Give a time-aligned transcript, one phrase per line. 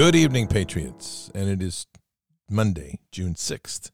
[0.00, 1.30] Good evening, Patriots.
[1.34, 1.86] And it is
[2.48, 3.90] Monday, June 6th.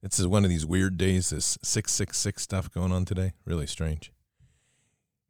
[0.00, 3.32] This is one of these weird days, this 666 stuff going on today.
[3.44, 4.12] Really strange.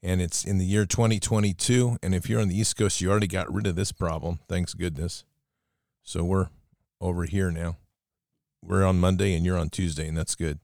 [0.03, 1.97] And it's in the year 2022.
[2.03, 4.41] And if you're on the East Coast, you already got rid of this problem.
[4.47, 5.25] Thanks goodness.
[6.03, 6.49] So we're
[7.01, 7.79] over here now.
[8.63, 10.59] We're on Monday and you're on Tuesday, and that's good.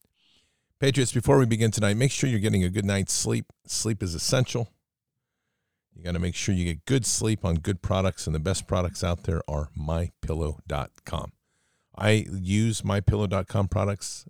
[0.80, 3.46] Patriots, before we begin tonight, make sure you're getting a good night's sleep.
[3.66, 4.68] Sleep is essential.
[5.94, 8.66] You got to make sure you get good sleep on good products, and the best
[8.66, 11.32] products out there are mypillow.com.
[11.97, 14.27] I use mypillow.com products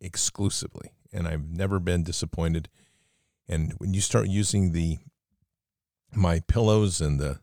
[0.00, 2.68] exclusively, and I've never been disappointed.
[3.48, 4.98] And when you start using the
[6.12, 7.40] my pillows and the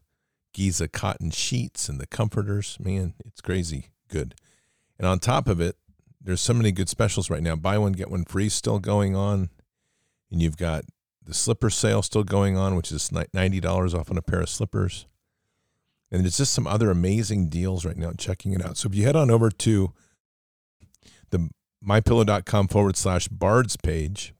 [0.53, 4.35] Giza cotton sheets and the comforters, man, it's crazy good.
[4.97, 5.75] And on top of it,
[6.21, 7.55] there's so many good specials right now.
[7.55, 9.49] Buy one get one free still going on,
[10.29, 10.85] and you've got
[11.23, 15.05] the slipper sale still going on, which is $90 off on a pair of slippers.
[16.11, 18.11] And there's just some other amazing deals right now.
[18.17, 18.77] Checking it out.
[18.77, 19.93] So if you head on over to
[21.29, 21.49] the
[21.85, 24.33] mypillow.com forward slash bards page,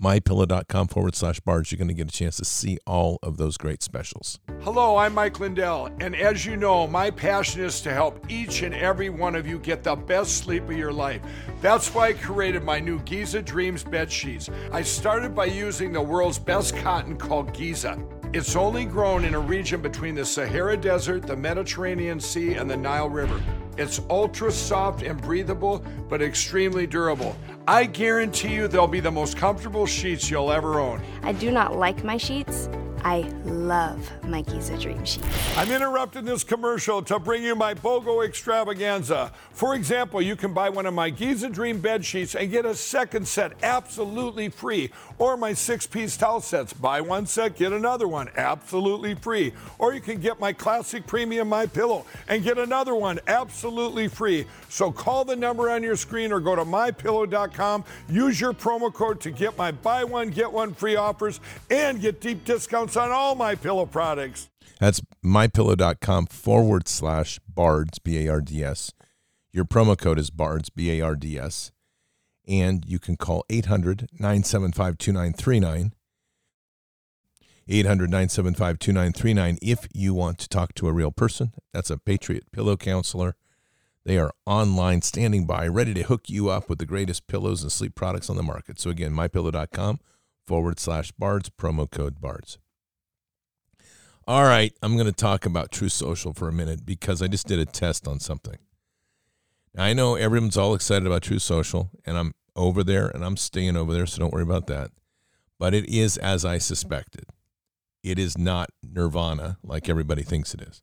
[0.00, 3.56] mypillow.com forward slash bards, you're going to get a chance to see all of those
[3.56, 4.38] great specials.
[4.60, 8.74] Hello, I'm Mike Lindell, and as you know, my passion is to help each and
[8.74, 11.22] every one of you get the best sleep of your life.
[11.60, 14.50] That's why I created my new Giza Dreams bed sheets.
[14.72, 17.98] I started by using the world's best cotton called Giza.
[18.36, 22.76] It's only grown in a region between the Sahara Desert, the Mediterranean Sea, and the
[22.76, 23.40] Nile River.
[23.78, 27.34] It's ultra soft and breathable, but extremely durable.
[27.66, 31.00] I guarantee you they'll be the most comfortable sheets you'll ever own.
[31.22, 32.68] I do not like my sheets.
[33.04, 35.24] I love my Giza Dream Sheet.
[35.56, 39.32] I'm interrupting this commercial to bring you my BOGO extravaganza.
[39.52, 42.74] For example, you can buy one of my Giza Dream bed sheets and get a
[42.74, 46.72] second set absolutely free, or my six piece towel sets.
[46.72, 49.52] Buy one set, get another one absolutely free.
[49.78, 54.46] Or you can get my classic premium My Pillow and get another one absolutely free.
[54.68, 57.84] So call the number on your screen or go to mypillow.com.
[58.08, 62.20] Use your promo code to get my buy one get one free offers and get
[62.20, 64.48] deep discounts on all my pillow products.
[64.80, 68.92] That's mypillow.com forward slash bards, B A R D S.
[69.52, 71.72] Your promo code is bards, B A R D S.
[72.46, 75.92] And you can call 800 975 2939.
[77.68, 81.52] 800 975 2939 if you want to talk to a real person.
[81.72, 83.34] That's a Patriot Pillow Counselor.
[84.04, 87.72] They are online, standing by, ready to hook you up with the greatest pillows and
[87.72, 88.78] sleep products on the market.
[88.78, 89.98] So again, mypillow.com
[90.46, 92.58] forward slash bards, promo code bards.
[94.28, 97.46] All right, I'm going to talk about Truth Social for a minute because I just
[97.46, 98.58] did a test on something.
[99.72, 103.36] Now, I know everyone's all excited about Truth Social, and I'm over there and I'm
[103.36, 104.90] staying over there, so don't worry about that.
[105.60, 107.26] But it is as I suspected.
[108.02, 110.82] It is not nirvana like everybody thinks it is.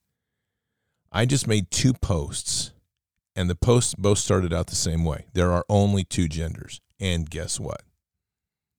[1.11, 2.71] I just made two posts,
[3.35, 5.25] and the posts both started out the same way.
[5.33, 6.79] There are only two genders.
[6.97, 7.81] And guess what?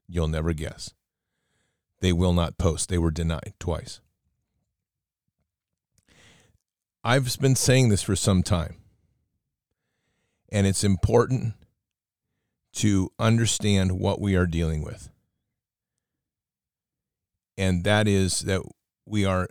[0.09, 0.95] You'll never guess.
[2.01, 2.89] They will not post.
[2.89, 4.01] They were denied twice.
[7.05, 8.77] I've been saying this for some time,
[10.51, 11.53] and it's important
[12.75, 15.11] to understand what we are dealing with.
[17.59, 18.63] And that is that
[19.05, 19.49] we are.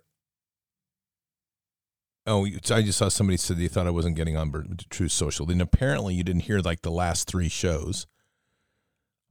[2.26, 5.50] Oh, I just saw somebody said they thought I wasn't getting on Truth Social.
[5.52, 8.08] And apparently you didn't hear like the last three shows.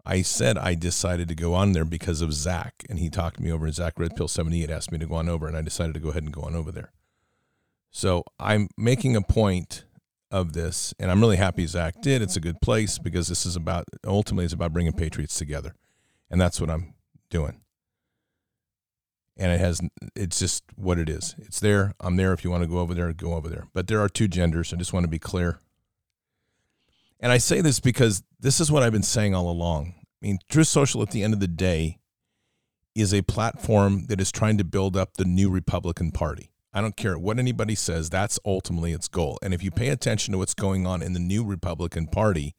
[0.04, 3.50] I said I decided to go on there because of Zach, and he talked me
[3.50, 3.66] over.
[3.66, 6.00] And Zach Red Pill 78 asked me to go on over, and I decided to
[6.00, 6.92] go ahead and go on over there.
[7.92, 9.84] So I'm making a point
[10.30, 12.22] of this, and I'm really happy Zach did.
[12.22, 15.74] It's a good place because this is about ultimately it's about bringing Patriots together,
[16.30, 16.94] and that's what I'm
[17.30, 17.60] doing.
[19.36, 19.80] And it has
[20.16, 21.36] it's just what it is.
[21.38, 21.92] It's there.
[22.00, 22.32] I'm there.
[22.32, 23.68] If you want to go over there, go over there.
[23.74, 24.72] But there are two genders.
[24.72, 25.58] I just want to be clear.
[27.20, 29.94] And I say this because this is what I've been saying all along.
[29.98, 31.98] I mean, Truth Social at the end of the day
[32.94, 36.51] is a platform that is trying to build up the new Republican Party.
[36.74, 39.38] I don't care what anybody says, that's ultimately its goal.
[39.42, 42.54] And if you pay attention to what's going on in the new Republican Party,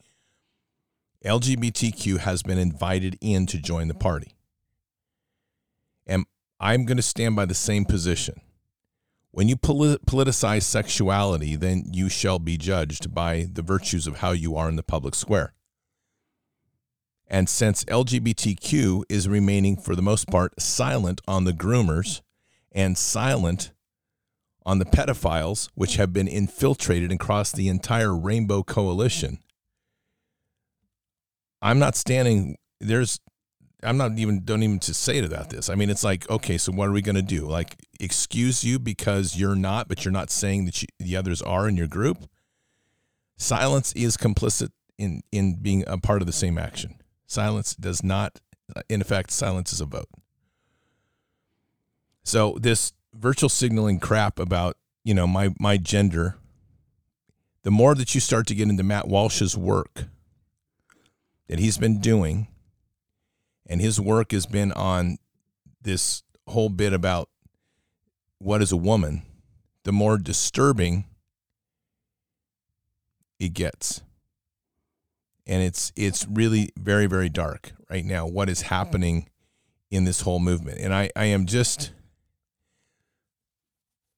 [1.25, 4.35] LGBTQ has been invited in to join the party.
[6.05, 6.25] And
[6.59, 8.35] I'm going to stand by the same position.
[9.31, 14.31] When you polit- politicize sexuality, then you shall be judged by the virtues of how
[14.31, 15.53] you are in the public square.
[17.27, 22.21] And since LGBTQ is remaining, for the most part, silent on the groomers
[22.71, 23.72] and silent
[24.65, 29.39] on the pedophiles, which have been infiltrated across the entire Rainbow Coalition,
[31.61, 32.57] I'm not standing.
[32.79, 33.19] There's
[33.83, 35.69] I'm not even don't even to say it about this.
[35.69, 37.45] I mean, it's like okay, so what are we going to do?
[37.45, 41.67] Like excuse you because you're not, but you're not saying that you, the others are
[41.67, 42.29] in your group.
[43.37, 46.95] Silence is complicit in in being a part of the same action.
[47.25, 48.39] Silence does not,
[48.89, 50.09] in effect, silence is a vote.
[52.23, 56.37] So this virtual signaling crap about you know my my gender.
[57.63, 60.05] The more that you start to get into Matt Walsh's work
[61.47, 62.47] that he's been doing,
[63.65, 65.17] and his work has been on
[65.81, 67.29] this whole bit about
[68.39, 69.21] what is a woman,
[69.83, 71.05] the more disturbing
[73.39, 74.01] it gets.
[75.45, 79.29] And it's it's really very, very dark right now, what is happening
[79.91, 80.79] in this whole movement.
[80.79, 81.91] And I, I am just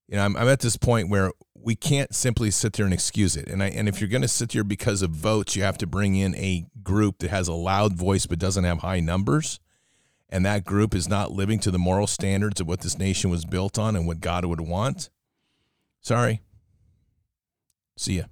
[0.08, 3.36] you know, I'm, I'm at this point where we can't simply sit there and excuse
[3.36, 3.48] it.
[3.48, 5.88] And I and if you're going to sit here because of votes, you have to
[5.88, 9.60] bring in a group that has a loud voice but doesn't have high numbers.
[10.30, 13.46] And that group is not living to the moral standards of what this nation was
[13.46, 15.10] built on and what God would want.
[16.02, 16.42] Sorry.
[17.98, 18.24] See ya.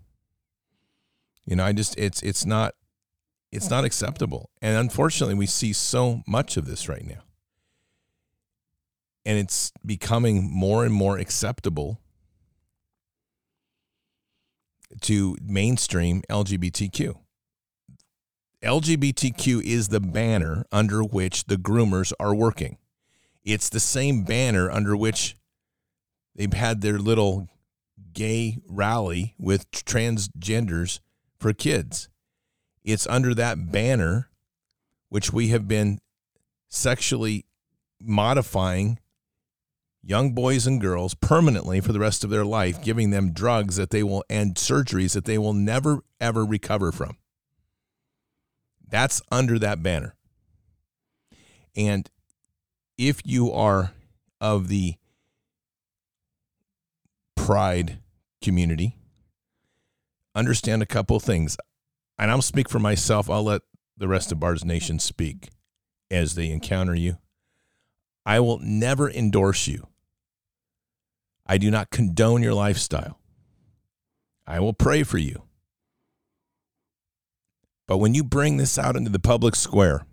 [1.46, 2.76] You know, I just it's it's not
[3.52, 4.52] it's not acceptable.
[4.62, 7.24] And unfortunately, we see so much of this right now
[9.26, 12.00] and it's becoming more and more acceptable
[15.02, 17.16] to mainstream LGBTQ.
[18.64, 22.78] LGBTQ is the banner under which the groomers are working.
[23.44, 25.36] It's the same banner under which
[26.36, 27.50] they've had their little
[28.14, 31.00] gay rally with transgenders
[31.40, 32.08] for kids.
[32.84, 34.30] It's under that banner
[35.10, 36.00] which we have been
[36.70, 37.46] sexually
[38.02, 39.00] modifying
[40.04, 43.90] young boys and girls permanently for the rest of their life, giving them drugs that
[43.90, 47.18] they will and surgeries that they will never ever recover from.
[48.88, 50.16] That's under that banner.
[51.76, 52.10] And
[52.98, 53.94] if you are
[54.40, 54.96] of the
[57.36, 58.00] pride
[58.42, 58.98] community,
[60.36, 61.58] understand a couple of things.
[62.20, 63.30] And I'll speak for myself.
[63.30, 63.64] I'll let
[63.98, 65.50] the rest of Bards Nation speak
[66.12, 67.18] as they encounter you.
[68.26, 69.88] I will never endorse you
[71.54, 73.20] I do not condone your lifestyle.
[74.48, 75.44] I will pray for you.
[77.86, 80.08] But when you bring this out into the public square,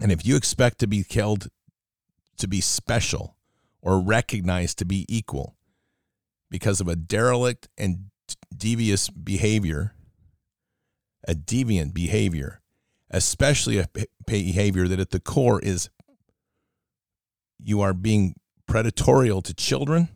[0.00, 1.50] and if you expect to be held
[2.38, 3.36] to be special
[3.80, 5.54] or recognized to be equal
[6.50, 8.06] because of a derelict and
[8.52, 9.94] devious behavior,
[11.28, 12.60] a deviant behavior,
[13.08, 13.88] especially a
[14.26, 15.90] behavior that at the core is
[17.62, 18.34] you are being
[18.68, 20.08] predatorial to children.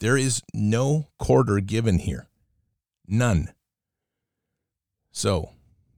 [0.00, 2.28] There is no quarter given here.
[3.06, 3.52] None.
[5.12, 5.50] So,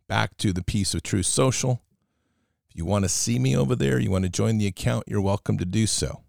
[0.09, 1.83] back to the piece of Truth Social.
[2.69, 5.21] If you want to see me over there, you want to join the account, you're
[5.21, 6.23] welcome to do so.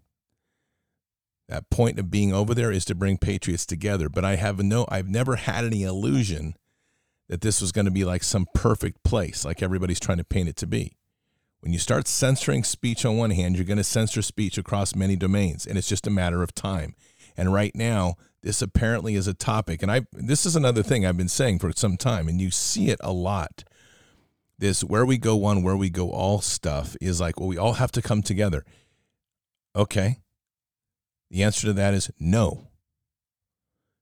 [1.48, 4.86] That point of being over there is to bring patriots together, but I have no
[4.88, 6.56] I've never had any illusion
[7.28, 10.48] that this was going to be like some perfect place like everybody's trying to paint
[10.48, 10.96] it to be.
[11.66, 15.16] When you start censoring speech on one hand, you're going to censor speech across many
[15.16, 16.94] domains, and it's just a matter of time.
[17.36, 21.16] And right now, this apparently is a topic, and I this is another thing I've
[21.16, 23.64] been saying for some time, and you see it a lot.
[24.56, 27.72] This where we go one, where we go all stuff is like, well, we all
[27.72, 28.64] have to come together.
[29.74, 30.20] Okay.
[31.32, 32.65] The answer to that is no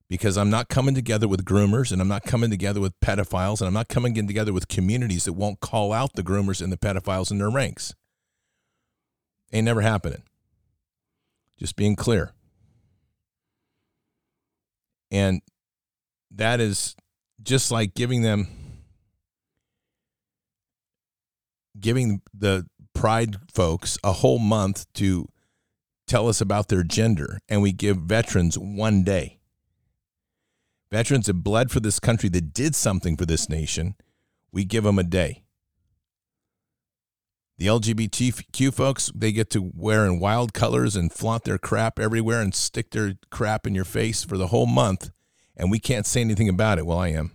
[0.07, 3.67] because I'm not coming together with groomers and I'm not coming together with pedophiles and
[3.67, 6.77] I'm not coming in together with communities that won't call out the groomers and the
[6.77, 7.95] pedophiles in their ranks.
[9.51, 10.23] Ain't never happening.
[11.57, 12.33] Just being clear.
[15.11, 15.41] And
[16.31, 16.95] that is
[17.41, 18.47] just like giving them
[21.79, 25.27] giving the pride folks a whole month to
[26.07, 29.39] tell us about their gender and we give veterans one day
[30.91, 33.95] Veterans have bled for this country that did something for this nation.
[34.51, 35.43] We give them a day.
[37.57, 42.41] The LGBTQ folks, they get to wear in wild colors and flaunt their crap everywhere
[42.41, 45.09] and stick their crap in your face for the whole month,
[45.55, 46.85] and we can't say anything about it.
[46.85, 47.31] Well, I am.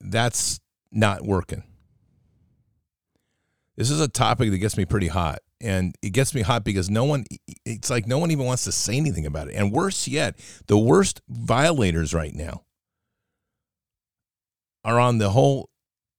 [0.00, 0.58] That's
[0.90, 1.64] not working.
[3.78, 6.90] This is a topic that gets me pretty hot and it gets me hot because
[6.90, 7.24] no one
[7.64, 9.54] it's like no one even wants to say anything about it.
[9.54, 10.34] And worse yet
[10.66, 12.64] the worst violators right now
[14.84, 15.70] are on the whole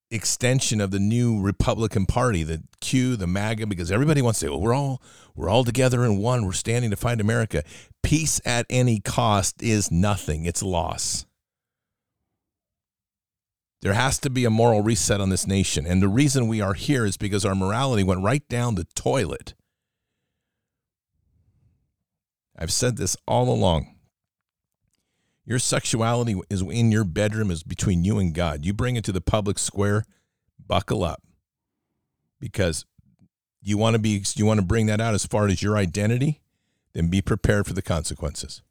[0.09, 4.49] extension of the new republican party the q the maga because everybody wants to say
[4.49, 4.99] well we're all
[5.35, 6.45] we're all together in one.
[6.45, 7.63] We're standing to fight america.
[8.03, 10.45] Peace at any cost is nothing.
[10.45, 11.25] It's loss
[13.81, 15.85] There has to be a moral reset on this nation.
[15.85, 19.53] And the reason we are here is because our morality went right down the toilet.
[22.57, 23.95] I've said this all along.
[25.45, 28.65] Your sexuality is in your bedroom, is between you and God.
[28.65, 30.03] You bring it to the public square,
[30.67, 31.23] buckle up.
[32.39, 32.85] Because
[33.61, 36.41] you want to be you want to bring that out as far as your identity,
[36.93, 38.61] then be prepared for the consequences.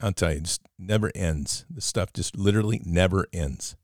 [0.00, 1.64] I'll tell you, it just never ends.
[1.70, 3.76] The stuff just literally never ends.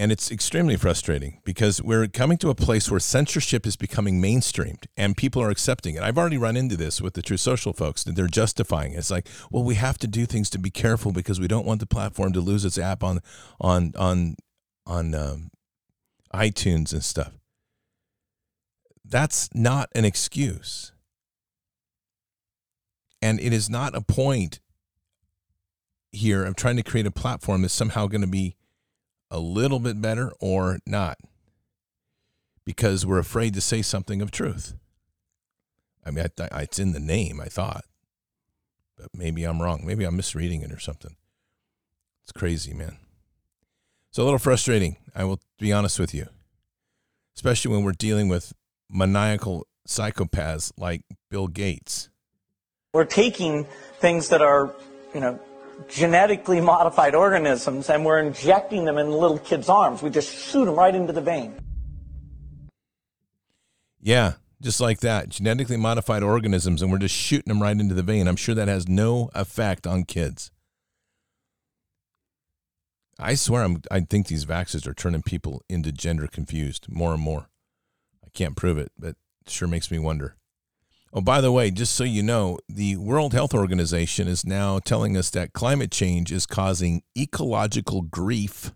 [0.00, 4.86] And it's extremely frustrating because we're coming to a place where censorship is becoming mainstreamed
[4.96, 6.02] and people are accepting it.
[6.02, 8.98] I've already run into this with the Truth Social folks that they're justifying it.
[8.98, 11.80] It's like, well, we have to do things to be careful because we don't want
[11.80, 13.20] the platform to lose its app on
[13.60, 14.36] on on
[14.86, 15.50] on um,
[16.32, 17.32] iTunes and stuff.
[19.04, 20.92] That's not an excuse.
[23.22, 24.60] And it is not a point
[26.12, 28.56] here of trying to create a platform that's somehow going to be
[29.30, 31.18] a little bit better or not
[32.64, 34.74] because we're afraid to say something of truth.
[36.04, 37.84] I mean, I, I, it's in the name, I thought,
[38.96, 39.82] but maybe I'm wrong.
[39.84, 41.16] Maybe I'm misreading it or something.
[42.22, 42.96] It's crazy, man.
[44.08, 46.26] It's a little frustrating, I will be honest with you,
[47.36, 48.52] especially when we're dealing with
[48.90, 52.09] maniacal psychopaths like Bill Gates.
[52.92, 53.66] We're taking
[54.00, 54.74] things that are,
[55.14, 55.38] you know,
[55.88, 60.02] genetically modified organisms and we're injecting them in little kids' arms.
[60.02, 61.54] We just shoot them right into the vein.
[64.02, 65.28] Yeah, just like that.
[65.28, 68.26] Genetically modified organisms, and we're just shooting them right into the vein.
[68.26, 70.50] I'm sure that has no effect on kids.
[73.18, 77.22] I swear, I'm, I think these vaccines are turning people into gender confused more and
[77.22, 77.50] more.
[78.24, 80.36] I can't prove it, but it sure makes me wonder.
[81.12, 85.16] Oh, by the way, just so you know, the World Health Organization is now telling
[85.16, 88.70] us that climate change is causing ecological grief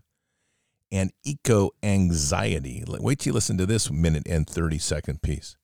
[0.91, 2.83] and eco anxiety.
[2.85, 5.55] Wait till you listen to this minute and 30 second piece.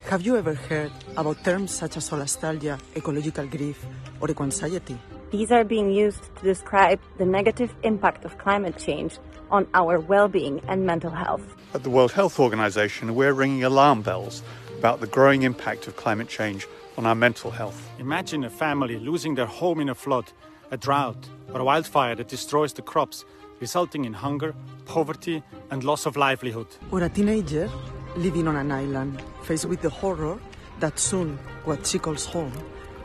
[0.00, 3.84] Have you ever heard about terms such as solastalgia, ecological grief,
[4.22, 4.98] or eco anxiety?
[5.30, 9.18] These are being used to describe the negative impact of climate change
[9.50, 11.42] on our well being and mental health.
[11.74, 14.42] At the World Health Organization, we're ringing alarm bells
[14.80, 17.78] about the growing impact of climate change on our mental health.
[17.98, 20.32] Imagine a family losing their home in a flood,
[20.70, 23.26] a drought, or a wildfire that destroys the crops,
[23.60, 24.54] resulting in hunger,
[24.86, 26.66] poverty, and loss of livelihood.
[26.90, 27.68] Or a teenager
[28.16, 30.40] living on an island, faced with the horror
[30.78, 32.52] that soon what she calls home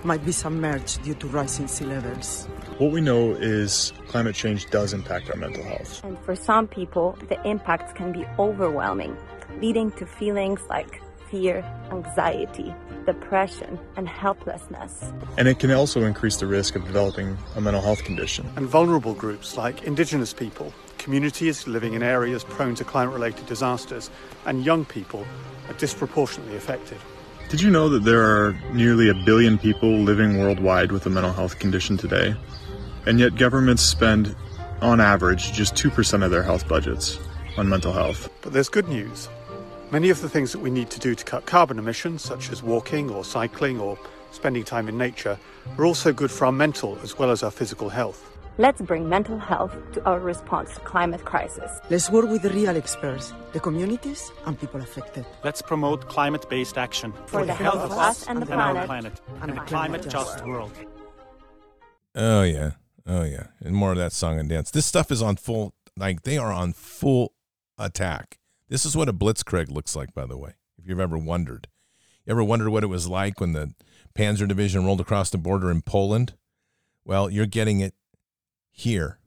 [0.05, 2.45] might be submerged due to rising sea levels.
[2.77, 6.01] What we know is climate change does impact our mental health.
[6.05, 9.17] And for some people, the impacts can be overwhelming,
[9.59, 11.01] leading to feelings like
[11.35, 12.73] fear, anxiety,
[13.05, 15.11] depression, and helplessness.
[15.37, 18.49] And it can also increase the risk of developing a mental health condition.
[18.55, 24.09] And vulnerable groups like Indigenous people, communities living in areas prone to climate related disasters,
[24.45, 25.27] and young people
[25.67, 26.99] are disproportionately affected.
[27.49, 31.33] Did you know that there are nearly a billion people living worldwide with a mental
[31.33, 32.33] health condition today?
[33.05, 34.33] And yet governments spend,
[34.81, 37.19] on average, just 2% of their health budgets
[37.57, 38.29] on mental health.
[38.41, 39.27] But there's good news.
[39.91, 42.63] Many of the things that we need to do to cut carbon emissions, such as
[42.63, 43.99] walking or cycling or
[44.31, 45.37] spending time in nature,
[45.77, 48.31] are also good for our mental as well as our physical health.
[48.57, 51.69] Let's bring mental health to our response to climate crisis.
[51.89, 55.25] Let's work with the real experts, the communities and people affected.
[55.43, 59.21] Let's promote climate-based action for, for the, health of us and, the planet, our planet,
[59.41, 60.71] and, and a climate-just world.
[62.15, 62.71] Oh yeah,
[63.05, 64.71] oh yeah, and more of that song and dance.
[64.71, 67.33] This stuff is on full, like they are on full
[67.77, 68.39] attack.
[68.67, 70.53] This is what a blitzkrieg looks like, by the way.
[70.77, 71.67] If you've ever wondered,
[72.25, 73.73] you ever wondered what it was like when the
[74.17, 76.33] Panzer Division rolled across the border in Poland?
[77.03, 77.93] Well, you're getting it
[78.71, 79.19] here.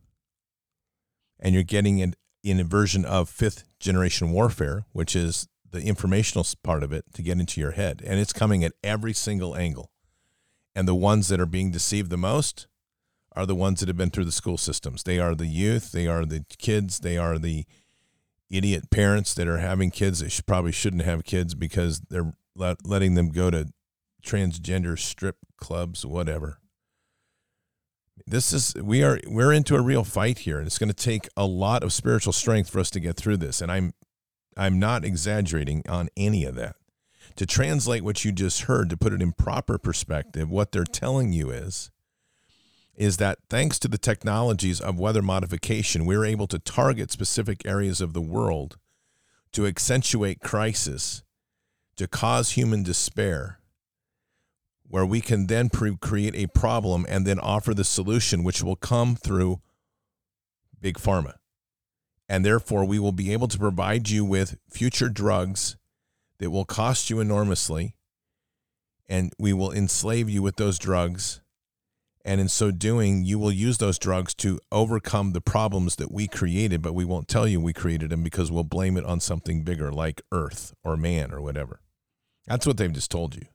[1.39, 6.47] And you're getting it in a version of fifth generation warfare, which is the informational
[6.65, 8.03] part of it to get into your head.
[8.05, 9.93] And it's coming at every single angle.
[10.75, 12.67] And the ones that are being deceived the most
[13.37, 15.05] are the ones that have been through the school systems.
[15.05, 17.65] They are the youth, they are the kids, they are the
[18.51, 23.15] idiot parents that are having kids that probably shouldn't have kids because they're let, letting
[23.15, 23.69] them go to
[24.25, 26.61] transgender strip clubs, whatever.
[28.27, 31.29] This is we are we're into a real fight here and it's going to take
[31.37, 33.95] a lot of spiritual strength for us to get through this and i'm
[34.55, 36.77] i'm not exaggerating on any of that.
[37.37, 41.33] To translate what you just heard to put it in proper perspective what they're telling
[41.33, 41.91] you is
[42.99, 48.03] is that thanks to the technologies of weather modification we're able to target specific areas
[48.03, 48.77] of the world
[49.53, 51.23] to accentuate crisis
[51.97, 53.59] to cause human despair
[54.89, 58.77] where we can then pre- create a problem and then offer the solution, which will
[58.77, 59.61] come through
[60.81, 61.35] big pharma.
[62.29, 65.77] And therefore, we will be able to provide you with future drugs
[66.39, 67.95] that will cost you enormously.
[69.09, 71.41] And we will enslave you with those drugs.
[72.29, 76.29] And in so doing, you will use those drugs to overcome the problems that we
[76.29, 79.63] created, but we won't tell you we created them because we'll blame it on something
[79.63, 81.81] bigger like Earth or man or whatever.
[82.47, 83.47] That's what they've just told you.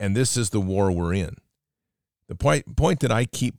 [0.00, 1.36] And this is the war we're in.
[2.26, 3.54] The point, point that I keep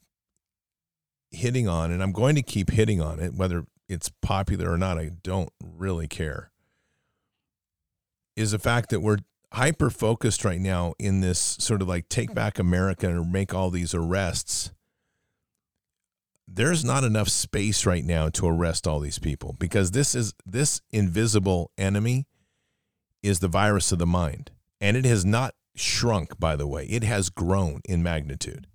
[1.32, 4.97] hitting on, and I'm going to keep hitting on it, whether it's popular or not,
[4.97, 6.51] I don't really care,
[8.36, 9.19] is the fact that we're
[9.55, 13.69] hyper focused right now in this sort of like take back America and make all
[13.69, 14.71] these arrests.
[16.45, 20.81] There's not enough space right now to arrest all these people because this is this
[20.91, 22.27] invisible enemy
[23.23, 24.51] is the virus of the mind.
[24.81, 26.85] And it has not shrunk, by the way.
[26.85, 28.67] It has grown in magnitude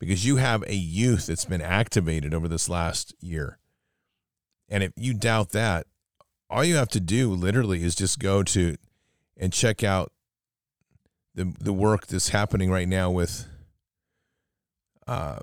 [0.00, 3.60] because you have a youth that's been activated over this last year.
[4.68, 5.86] And if you doubt that,
[6.50, 8.76] all you have to do literally is just go to
[9.38, 10.12] and check out
[11.34, 13.46] the the work that's happening right now with
[15.06, 15.38] uh,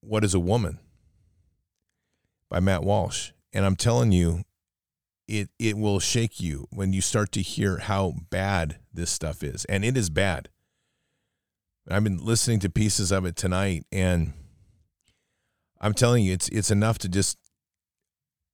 [0.00, 0.78] what is a woman
[2.48, 4.44] by Matt Walsh, and I'm telling you,
[5.28, 9.64] it it will shake you when you start to hear how bad this stuff is,
[9.66, 10.48] and it is bad.
[11.88, 14.32] I've been listening to pieces of it tonight, and
[15.80, 17.36] I'm telling you, it's it's enough to just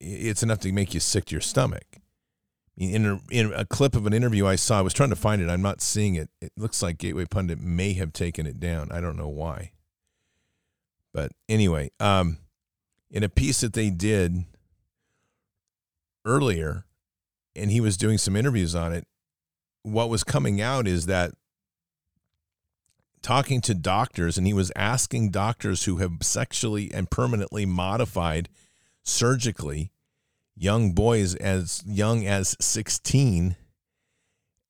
[0.01, 1.96] it's enough to make you sick to your stomach.
[2.77, 5.41] In a, in a clip of an interview I saw, I was trying to find
[5.41, 5.49] it.
[5.49, 6.29] I'm not seeing it.
[6.43, 8.93] It looks like Gateway Pundit may have taken it down.
[8.93, 9.73] I don't know why.
[11.15, 12.37] But anyway, um,
[13.11, 14.45] in a piece that they did
[16.27, 16.85] earlier,
[17.55, 19.07] and he was doing some interviews on it,
[19.83, 21.33] what was coming out is that
[23.23, 28.51] talking to doctors, and he was asking doctors who have sexually and permanently modified
[29.03, 29.93] surgically
[30.57, 33.57] young boys as young as 16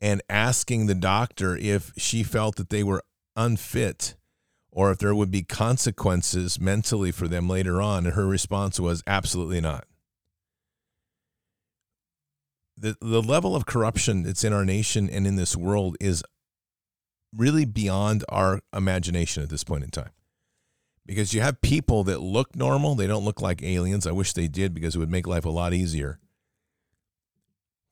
[0.00, 3.02] and asking the doctor if she felt that they were
[3.34, 4.14] unfit
[4.70, 8.04] or if there would be consequences mentally for them later on.
[8.04, 9.86] And her response was absolutely not.
[12.76, 16.22] The, the level of corruption that's in our nation and in this world is
[17.34, 20.10] really beyond our imagination at this point in time
[21.06, 22.96] because you have people that look normal.
[22.96, 24.06] They don't look like aliens.
[24.06, 26.18] I wish they did because it would make life a lot easier.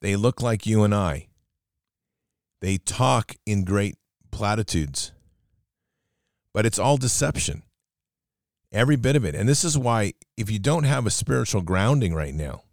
[0.01, 1.29] They look like you and I.
[2.61, 3.95] They talk in great
[4.31, 5.13] platitudes,
[6.53, 7.63] but it's all deception.
[8.71, 9.35] Every bit of it.
[9.35, 12.63] And this is why, if you don't have a spiritual grounding right now,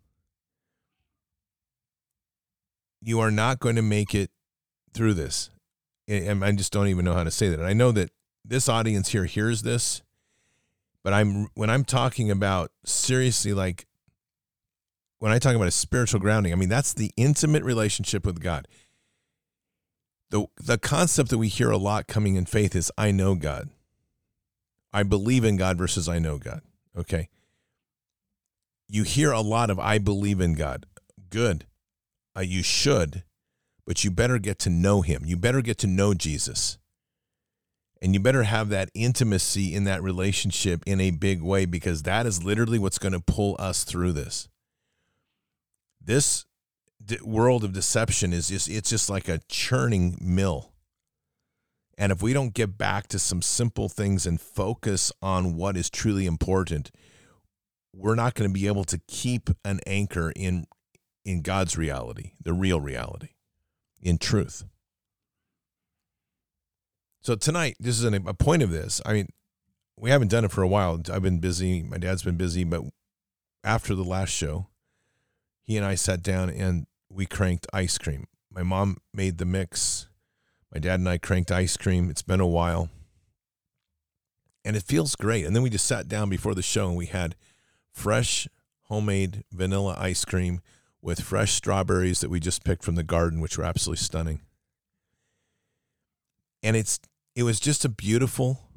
[3.00, 4.31] you are not going to make it
[4.92, 5.50] through this.
[6.09, 7.61] And I just don't even know how to say that.
[7.61, 8.11] I know that
[8.44, 10.02] this audience here hears this
[11.03, 13.87] but I'm when I'm talking about seriously like
[15.19, 18.69] when I talk about a spiritual grounding, I mean that's the intimate relationship with God.
[20.31, 23.71] The the concept that we hear a lot coming in faith is I know God.
[24.93, 26.62] I believe in God versus I know God.
[26.97, 27.29] Okay.
[28.88, 30.87] You hear a lot of I believe in God.
[31.31, 31.67] Good.
[32.37, 33.25] Uh, you should,
[33.87, 35.23] but you better get to know him.
[35.25, 36.79] You better get to know Jesus.
[38.03, 42.27] And you better have that intimacy in that relationship in a big way because that
[42.27, 44.49] is literally what's going to pull us through this.
[46.05, 46.45] This
[47.23, 50.73] world of deception is just it's just like a churning mill.
[51.97, 55.88] And if we don't get back to some simple things and focus on what is
[55.88, 56.91] truly important,
[57.95, 60.67] we're not going to be able to keep an anchor in
[61.25, 63.29] in God's reality, the real reality,
[64.03, 64.65] in truth.
[67.23, 69.01] So tonight, this is an, a point of this.
[69.07, 69.29] I mean,
[69.97, 71.01] we haven't done it for a while.
[71.11, 71.81] I've been busy.
[71.81, 72.83] My dad's been busy, but
[73.63, 74.67] after the last show,
[75.63, 78.27] he and I sat down and we cranked ice cream.
[78.51, 80.09] My mom made the mix.
[80.75, 82.11] My dad and I cranked ice cream.
[82.11, 82.89] It's been a while.
[84.65, 85.47] And it feels great.
[85.47, 87.37] And then we just sat down before the show and we had
[87.93, 88.49] fresh
[88.87, 90.61] homemade vanilla ice cream
[91.01, 94.41] with fresh strawberries that we just picked from the garden, which were absolutely stunning.
[96.65, 96.99] And it's
[97.35, 98.68] it was just a beautiful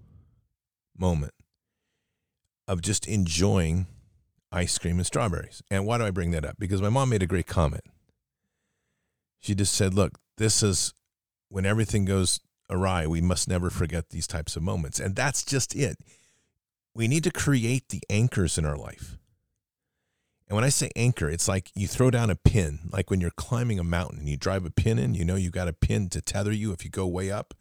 [0.98, 1.34] moment
[2.68, 3.88] of just enjoying
[4.52, 5.62] ice cream and strawberries.
[5.70, 6.56] And why do I bring that up?
[6.58, 7.84] Because my mom made a great comment.
[9.40, 10.94] She just said, Look, this is
[11.50, 12.40] when everything goes
[12.70, 15.00] awry, we must never forget these types of moments.
[15.00, 15.98] And that's just it.
[16.94, 19.18] We need to create the anchors in our life.
[20.48, 23.32] And when I say anchor, it's like you throw down a pin, like when you're
[23.32, 26.08] climbing a mountain and you drive a pin in, you know you got a pin
[26.10, 27.54] to tether you if you go way up.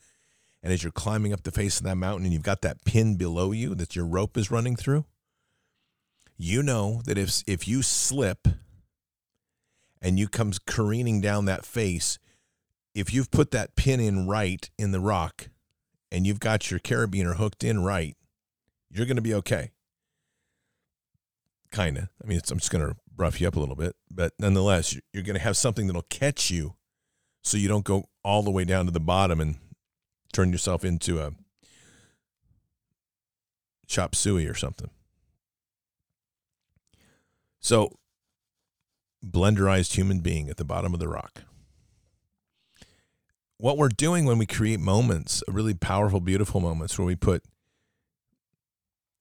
[0.65, 3.17] And as you're climbing up the face of that mountain and you've got that pin
[3.17, 5.05] below you that your rope is running through,
[6.39, 8.49] you know that if if you slip
[10.01, 12.19] and you comes careening down that face,
[12.95, 15.49] if you've put that pin in right in the rock
[16.11, 18.17] and you've got your carabiner hooked in right,
[18.91, 19.71] you're going to be okay
[21.71, 22.09] kind of.
[22.23, 25.23] I mean, I'm just going to rough you up a little bit, but nonetheless, you're
[25.23, 26.77] going to have something that'll catch you
[27.43, 29.57] so you don't go all the way down to the bottom and
[30.35, 31.33] turn yourself into a
[33.87, 34.91] chop suey or something.
[37.61, 37.91] So,
[39.25, 41.45] blenderized human being at the bottom of the rock.
[43.57, 47.45] What we're doing when we create moments, really powerful, beautiful moments where we put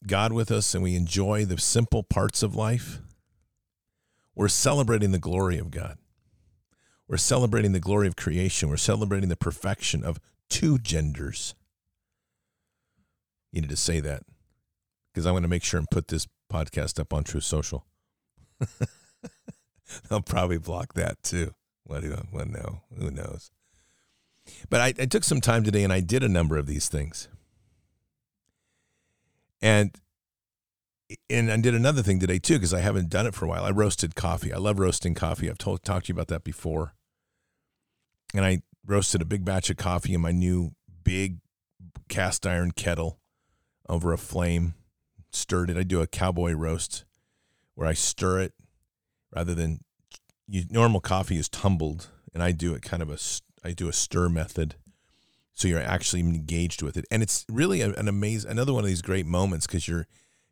[0.06, 3.00] God with us and we enjoy the simple parts of life,
[4.36, 5.98] we're celebrating the glory of God.
[7.08, 8.70] We're celebrating the glory of creation.
[8.70, 10.20] We're celebrating the perfection of
[10.54, 11.56] two genders.
[13.52, 14.22] You need to say that
[15.12, 17.88] because I'm going to make sure and put this podcast up on Truth Social.
[20.10, 21.56] They'll probably block that too.
[21.86, 22.82] What do what no?
[22.96, 23.50] Who knows?
[24.70, 27.30] But I, I took some time today and I did a number of these things.
[29.60, 29.92] And
[31.30, 33.66] and I did another thing today too because I haven't done it for a while.
[33.66, 34.54] I roasted coffee.
[34.54, 35.50] I love roasting coffee.
[35.50, 36.94] I've told talked to you about that before.
[38.36, 40.72] And I roasted a big batch of coffee in my new
[41.04, 41.40] big
[42.10, 43.20] cast iron kettle
[43.88, 44.74] over a flame.
[45.32, 45.78] Stirred it.
[45.78, 47.06] I do a cowboy roast
[47.76, 48.54] where I stir it
[49.36, 49.80] rather than
[50.48, 53.18] you, normal coffee is tumbled, and I do it kind of a
[53.66, 54.76] I do a stir method
[55.54, 59.02] so you're actually engaged with it and it's really an amazing another one of these
[59.02, 60.08] great moments because you're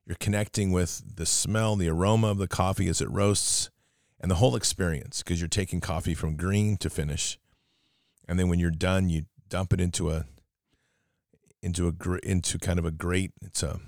[0.05, 3.69] you're connecting with the smell the aroma of the coffee as it roasts
[4.19, 7.37] and the whole experience because you're taking coffee from green to finish
[8.27, 10.25] and then when you're done you dump it into a
[11.62, 13.34] into a into kind of a grate.
[13.41, 13.79] It's a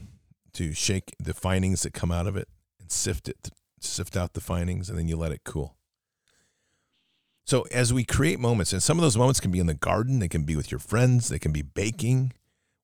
[0.53, 2.47] to shake the findings that come out of it
[2.79, 5.75] and sift it sift out the findings and then you let it cool.
[7.45, 10.19] So as we create moments, and some of those moments can be in the garden,
[10.19, 12.31] they can be with your friends, they can be baking,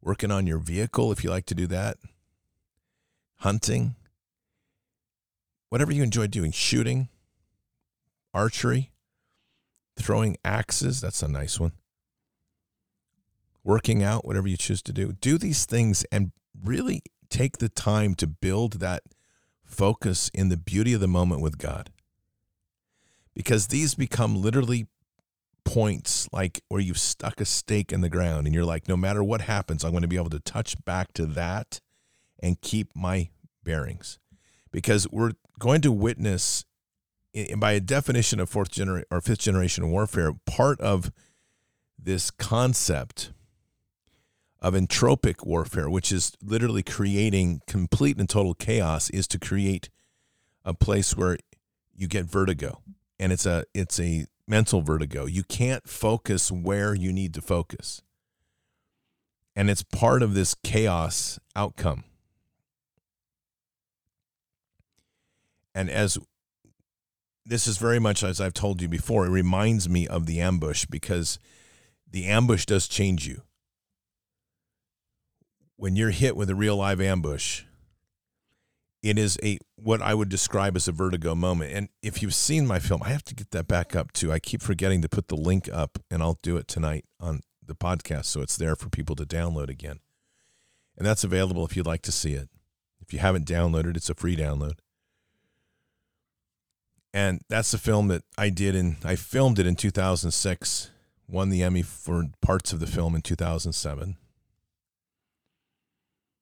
[0.02, 1.98] working on your vehicle if you like to do that,
[3.38, 3.96] hunting,
[5.70, 7.08] whatever you enjoy doing, shooting,
[8.34, 8.92] archery,
[10.00, 11.74] throwing axes, that's a nice one.
[13.64, 15.12] Working out, whatever you choose to do.
[15.12, 16.32] Do these things and
[16.64, 19.04] really take the time to build that
[19.64, 21.92] focus in the beauty of the moment with God
[23.36, 24.88] because these become literally
[25.64, 29.24] points like where you've stuck a stake in the ground and you're like no matter
[29.24, 31.80] what happens i'm going to be able to touch back to that
[32.42, 33.30] and keep my
[33.64, 34.18] bearings
[34.72, 36.66] because we're going to witness
[37.58, 41.12] by a definition of fourth generation or fifth generation warfare part of
[41.98, 43.32] this concept
[44.62, 49.90] of entropic warfare which is literally creating complete and total chaos is to create
[50.66, 51.38] a place where
[51.96, 52.82] you get vertigo
[53.20, 55.26] and it's a it's a mental vertigo.
[55.26, 58.02] You can't focus where you need to focus.
[59.56, 62.04] And it's part of this chaos outcome.
[65.76, 66.18] And as
[67.50, 70.86] this is very much as I've told you before, it reminds me of the ambush
[70.86, 71.40] because
[72.10, 73.42] the ambush does change you.
[75.76, 77.64] When you're hit with a real live ambush,
[79.02, 81.74] it is a what I would describe as a vertigo moment.
[81.74, 84.32] And if you've seen my film, I have to get that back up too.
[84.32, 87.76] I keep forgetting to put the link up, and I'll do it tonight on the
[87.76, 90.00] podcast, so it's there for people to download again.
[90.98, 92.50] And that's available if you'd like to see it.
[93.02, 94.80] If you haven't downloaded, it's a free download.
[97.14, 100.92] And that's the film that I did and I filmed it in 2006,
[101.28, 104.18] won the Emmy for parts of the film in 2007.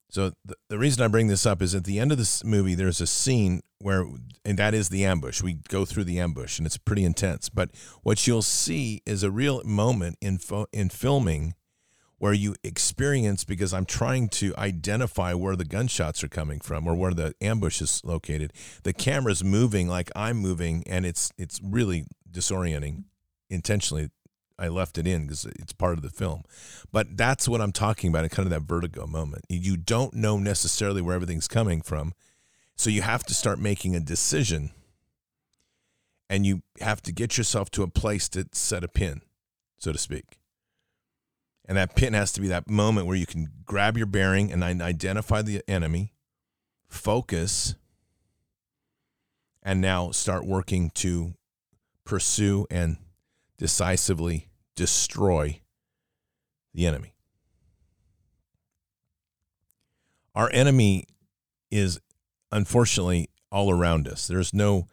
[0.09, 2.75] So the, the reason I bring this up is at the end of this movie,
[2.75, 4.05] there's a scene where,
[4.45, 5.41] and that is the ambush.
[5.41, 7.49] We go through the ambush, and it's pretty intense.
[7.49, 7.71] But
[8.03, 11.55] what you'll see is a real moment in fo- in filming
[12.19, 16.95] where you experience because I'm trying to identify where the gunshots are coming from or
[16.95, 18.53] where the ambush is located.
[18.83, 23.03] The camera's moving like I'm moving, and it's it's really disorienting
[23.49, 24.09] intentionally
[24.59, 26.43] I left it in because it's part of the film.
[26.91, 29.45] But that's what I'm talking about, and kind of that vertigo moment.
[29.49, 32.13] You don't know necessarily where everything's coming from,
[32.75, 34.71] so you have to start making a decision,
[36.29, 39.21] and you have to get yourself to a place to set a pin,
[39.77, 40.36] so to speak.
[41.67, 44.63] And that pin has to be that moment where you can grab your bearing and
[44.63, 46.13] identify the enemy,
[46.87, 47.75] focus,
[49.61, 51.33] and now start working to
[52.05, 52.97] pursue and
[53.57, 55.59] decisively destroy
[56.73, 57.13] the enemy.
[60.33, 61.05] Our enemy
[61.69, 61.99] is
[62.49, 64.27] unfortunately all around us.
[64.27, 64.87] There's no,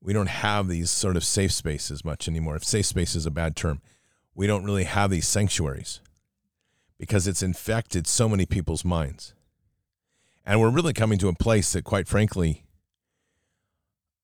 [0.00, 2.56] we don't have these sort of safe spaces much anymore.
[2.56, 3.82] If safe space is a bad term,
[4.34, 6.00] we don't really have these sanctuaries
[6.98, 9.34] because it's infected so many people's minds.
[10.44, 12.64] And we're really coming to a place that, quite frankly,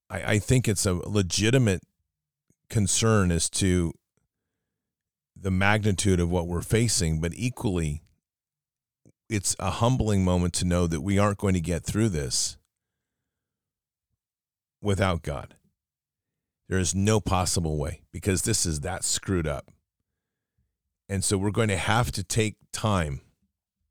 [0.09, 1.83] I, I think it's a legitimate
[2.69, 3.93] concern as to
[5.37, 8.03] the magnitude of what we're facing, but equally,
[9.29, 12.57] it's a humbling moment to know that we aren't going to get through this
[14.81, 15.57] without God.
[16.69, 19.71] There is no possible way because this is that screwed up.
[21.13, 23.21] And so we're going to have to take time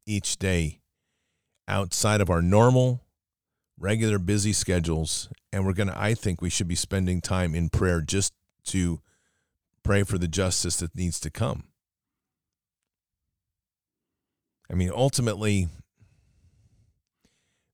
[0.07, 0.79] each day
[1.67, 3.03] outside of our normal,
[3.77, 5.29] regular, busy schedules.
[5.53, 8.34] And we're going to, I think we should be spending time in prayer just
[8.69, 9.01] to
[9.84, 11.65] pray for the justice that needs to come.
[14.71, 15.67] I mean, ultimately,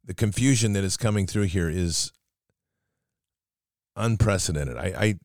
[0.03, 2.11] the confusion that is coming through here is
[3.95, 4.75] unprecedented.
[4.75, 5.19] I, I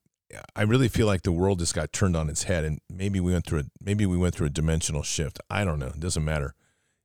[0.57, 3.33] I really feel like the world just got turned on its head, and maybe we
[3.33, 5.39] went through a maybe we went through a dimensional shift.
[5.51, 5.89] I don't know.
[5.89, 6.55] It doesn't matter.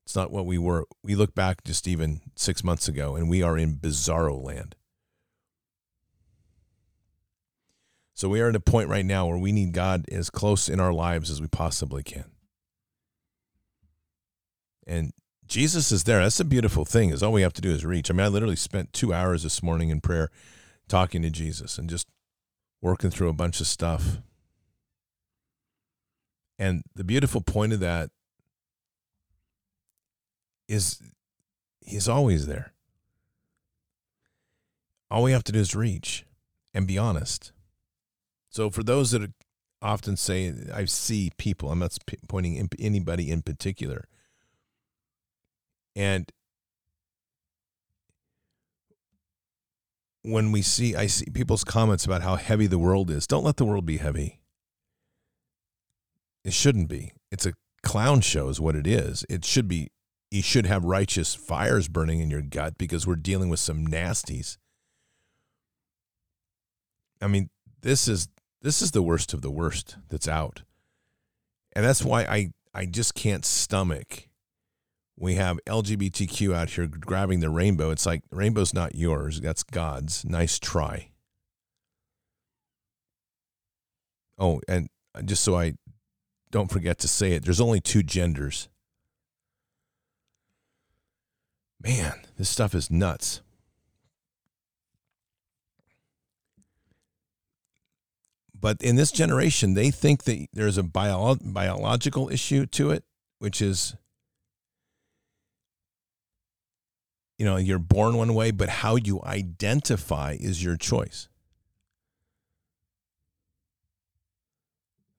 [0.06, 0.86] It's not what we were.
[1.04, 4.76] We look back just even six months ago, and we are in bizarro land.
[8.14, 10.80] So we are at a point right now where we need God as close in
[10.80, 12.32] our lives as we possibly can.
[14.88, 15.12] And
[15.46, 16.22] Jesus is there.
[16.22, 17.12] That's a beautiful thing.
[17.12, 18.10] Is all we have to do is reach.
[18.10, 20.30] I mean, I literally spent two hours this morning in prayer,
[20.88, 22.08] talking to Jesus, and just
[22.88, 24.20] working through a bunch of stuff.
[26.58, 28.10] And the beautiful point of that
[30.68, 31.00] is
[31.82, 32.74] he's always there.
[35.12, 36.26] All we have to do is reach
[36.74, 37.52] and be honest.
[38.50, 39.32] So for those that
[39.82, 41.98] often say, I see people, I'm not
[42.28, 44.06] pointing anybody in particular.
[45.96, 46.32] And
[50.28, 53.58] when we see I see people's comments about how heavy the world is, don't let
[53.58, 54.40] the world be heavy.
[56.44, 57.14] It shouldn't be.
[57.32, 59.26] It's a clown show is what it is.
[59.30, 59.90] It should be
[60.30, 64.58] you should have righteous fires burning in your gut because we're dealing with some nasties.
[67.22, 67.50] I mean,
[67.82, 68.28] this is
[68.62, 70.64] this is the worst of the worst that's out.
[71.74, 74.27] And that's why I I just can't stomach
[75.18, 77.90] we have LGBTQ out here grabbing the rainbow.
[77.90, 80.24] It's like rainbow's not yours, that's God's.
[80.24, 81.10] Nice try.
[84.38, 84.90] Oh, and
[85.26, 85.74] just so I
[86.52, 88.70] don't forget to say it, there's only two genders.
[91.82, 93.42] Man, this stuff is nuts.
[98.60, 103.04] But in this generation, they think that there's a bio- biological issue to it,
[103.40, 103.96] which is
[107.38, 111.30] you know, you're born one way, but how you identify is your choice.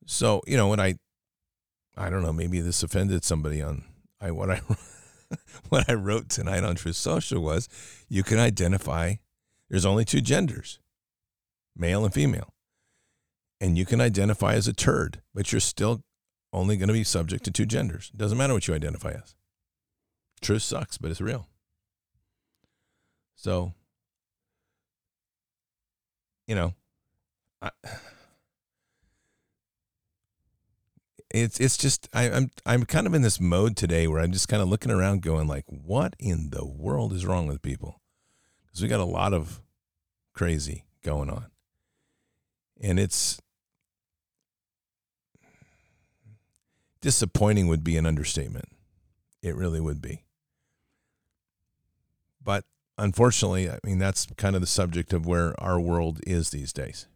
[0.07, 0.97] So, you know, when I
[1.97, 3.85] I don't know, maybe this offended somebody on
[4.21, 4.61] I what I
[5.69, 7.69] what I wrote tonight on Truth Social was
[8.09, 9.15] you can identify
[9.69, 10.81] there's only two genders,
[11.77, 12.55] male and female.
[13.61, 16.03] And you can identify as a turd, but you're still
[16.53, 18.11] only going to be subject to two genders.
[18.15, 19.35] It doesn't matter what you identify as.
[20.41, 21.49] Truth sucks, but it's real.
[23.39, 23.73] So,
[26.49, 26.75] you know,
[27.63, 27.71] I,
[31.31, 34.49] it's it's just I, I'm I'm kind of in this mode today where I'm just
[34.49, 38.01] kind of looking around, going like, what in the world is wrong with people?
[38.67, 39.63] Because we got a lot of
[40.35, 41.47] crazy going on,
[42.81, 43.41] and it's
[47.01, 48.67] disappointing would be an understatement.
[49.43, 50.25] It really would be.
[52.43, 52.65] But
[52.99, 57.07] unfortunately, I mean, that's kind of the subject of where our world is these days.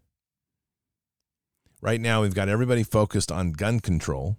[1.81, 4.37] Right now, we've got everybody focused on gun control,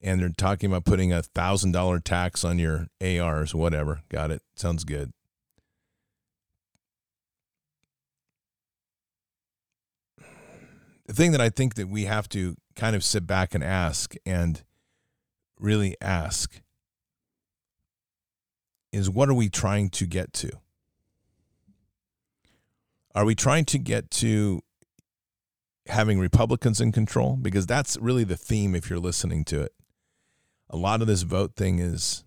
[0.00, 4.00] and they're talking about putting a thousand dollar tax on your ARs, whatever.
[4.08, 4.42] Got it.
[4.56, 5.12] Sounds good.
[11.06, 14.14] The thing that I think that we have to kind of sit back and ask
[14.24, 14.62] and
[15.58, 16.62] really ask
[18.94, 20.50] is what are we trying to get to?
[23.14, 24.62] Are we trying to get to
[25.86, 27.36] having Republicans in control?
[27.36, 29.72] Because that's really the theme if you're listening to it.
[30.70, 32.24] A lot of this vote thing is,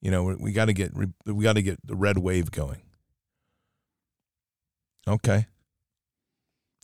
[0.00, 2.82] you know, we got to get we got to get the red wave going.
[5.08, 5.46] Okay.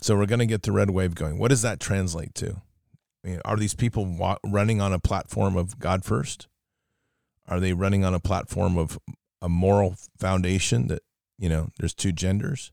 [0.01, 1.39] So we're going to get the red wave going.
[1.39, 2.63] What does that translate to?
[3.25, 6.49] I mean, are these people wa- running on a platform of God first?
[7.53, 8.99] Are they running on a platform of
[9.43, 11.03] a moral foundation that,
[11.39, 12.73] you know, there's two genders?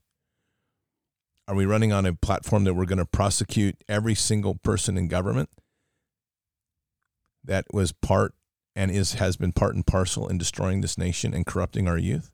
[1.46, 5.06] Are we running on a platform that we're going to prosecute every single person in
[5.06, 5.50] government
[7.44, 8.32] that was part
[8.74, 12.30] and is has been part and parcel in destroying this nation and corrupting our youth?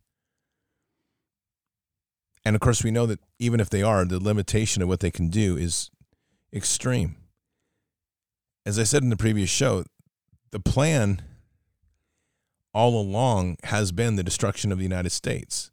[2.45, 5.11] And of course, we know that even if they are, the limitation of what they
[5.11, 5.91] can do is
[6.55, 7.17] extreme.
[8.65, 9.83] As I said in the previous show,
[10.53, 11.23] the plan
[12.77, 15.71] all along has been the destruction of the United States.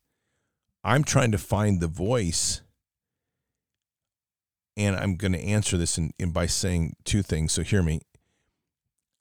[0.86, 2.62] I'm trying to find the voice,
[4.78, 7.52] and I'm going to answer this in, in by saying two things.
[7.52, 8.00] So hear me.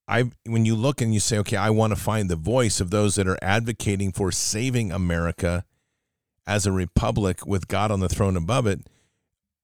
[0.06, 2.90] I when you look and you say, okay, I want to find the voice of
[2.90, 5.64] those that are advocating for saving America
[6.46, 8.86] as a republic with God on the throne above it,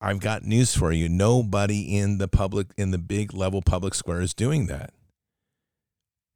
[0.01, 1.09] I've got news for you.
[1.09, 4.91] Nobody in the public in the big level public square is doing that.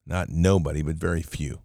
[0.06, 1.58] Not nobody, but very few.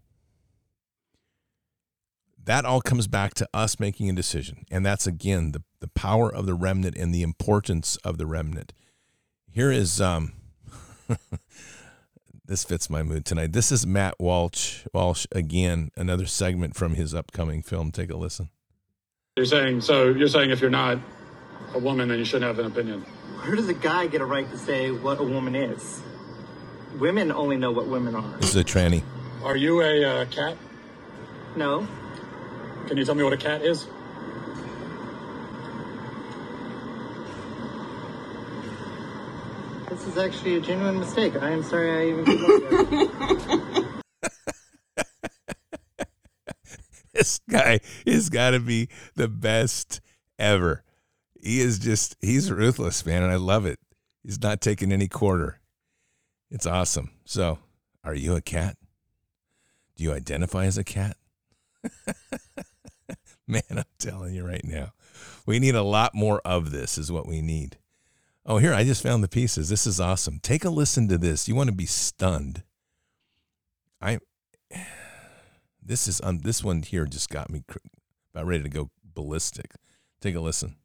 [2.48, 4.66] That all comes back to us making a decision.
[4.72, 8.72] And that's again the, the power of the remnant and the importance of the remnant.
[9.50, 10.32] Here is um
[12.46, 13.52] this fits my mood tonight.
[13.52, 17.92] This is Matt Walsh Walsh again, another segment from his upcoming film.
[17.92, 18.50] Take a listen.
[19.36, 20.08] You're saying so.
[20.08, 21.00] You're saying if you're not
[21.74, 23.02] a woman, then you shouldn't have an opinion.
[23.42, 26.02] Where does a guy get a right to say what a woman is?
[26.98, 28.38] Women only know what women are.
[28.38, 29.04] This is a tranny.
[29.44, 30.56] Are you a uh, cat?
[31.58, 31.86] No.
[32.88, 33.86] Can you tell me what a cat is?
[39.90, 41.36] This is actually a genuine mistake.
[41.36, 44.04] I am sorry I even came up with that.
[47.14, 50.00] this guy has got to be the best
[50.40, 50.84] ever.
[51.42, 53.22] He is just, he's ruthless, man.
[53.22, 53.80] And I love it.
[54.24, 55.60] He's not taking any quarter.
[56.50, 57.12] It's awesome.
[57.26, 57.60] So,
[58.06, 58.78] are you a cat?
[59.98, 61.18] Do you identify as a cat?
[63.50, 64.92] man, I'm telling you right now,
[65.46, 67.78] we need a lot more of this, is what we need.
[68.46, 69.70] Oh, here, I just found the pieces.
[69.70, 70.40] This is awesome.
[70.42, 71.48] Take a listen to this.
[71.48, 72.64] You want to be stunned.
[74.02, 74.20] I
[75.82, 77.78] this is um, this one here just got me cr-
[78.34, 79.72] about ready to go ballistic.
[80.20, 80.76] Take a listen.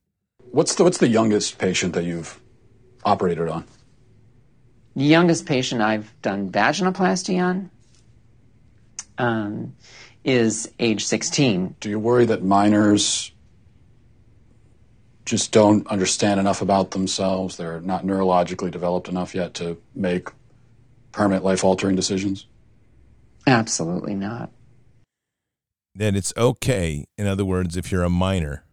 [0.50, 2.40] What's the what's the youngest patient that you've
[3.04, 3.64] operated on?
[4.94, 7.70] The youngest patient I've done vaginoplasty on
[9.18, 9.74] um,
[10.24, 11.76] is age 16.
[11.80, 13.32] Do you worry that minors
[15.24, 17.56] just don't understand enough about themselves?
[17.56, 20.28] They're not neurologically developed enough yet to make
[21.12, 22.46] permanent life altering decisions?
[23.46, 24.50] Absolutely not.
[25.94, 27.04] That it's okay.
[27.18, 28.64] In other words, if you're a minor,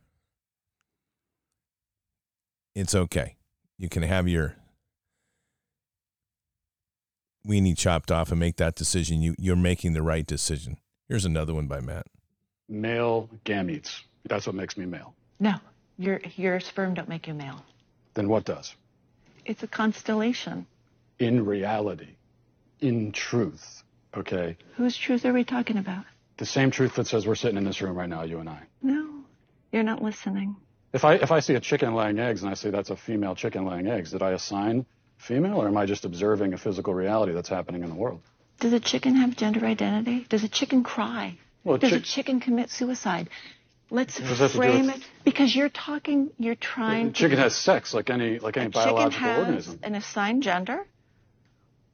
[2.74, 3.36] it's okay.
[3.78, 4.56] You can have your
[7.46, 9.22] weenie chopped off and make that decision.
[9.22, 10.78] You you're making the right decision.
[11.10, 12.06] Here's another one by Matt.
[12.70, 14.02] Male gametes.
[14.26, 15.16] That's what makes me male.
[15.40, 15.56] No,
[15.98, 17.66] your your sperm don't make you male.
[18.14, 18.76] Then what does?
[19.44, 20.68] It's a constellation.
[21.18, 22.10] In reality,
[22.80, 23.84] in truth,
[24.16, 24.56] okay?
[24.76, 26.06] Whose truth are we talking about?
[26.38, 28.62] The same truth that says we're sitting in this room right now, you and I.
[28.84, 29.24] No,
[29.72, 30.58] you're not listening.
[30.94, 33.34] If I if I see a chicken laying eggs and I say that's a female
[33.34, 34.86] chicken laying eggs, did I assign
[35.18, 38.22] female or am I just observing a physical reality that's happening in the world?
[38.60, 40.26] Does a chicken have gender identity?
[40.30, 41.38] Does a chicken cry?
[41.64, 43.30] Well, Does a chicken commit suicide?
[43.92, 46.30] Let's What does that have to do frame with- it because you're talking.
[46.38, 47.08] You're trying.
[47.08, 49.80] To chicken to, has sex like any like any a chicken biological has organism.
[49.84, 50.86] an assigned gender,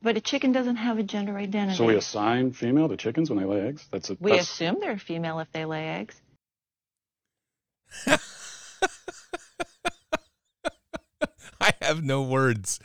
[0.02, 1.78] but a chicken doesn't have a gender identity.
[1.78, 3.86] So we assign female to chickens when they lay eggs.
[3.92, 6.16] That's a We that's, assume they're female if they lay eggs.
[11.62, 12.80] I have no words.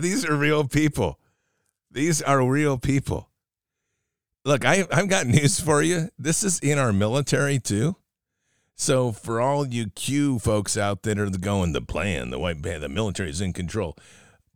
[0.00, 1.18] These are real people.
[1.96, 3.30] These are real people.
[4.44, 6.10] Look, I, I've got news for you.
[6.18, 7.96] This is in our military too.
[8.76, 12.60] So for all you Q folks out there that are going, the plan, the white
[12.60, 13.96] band, the military is in control.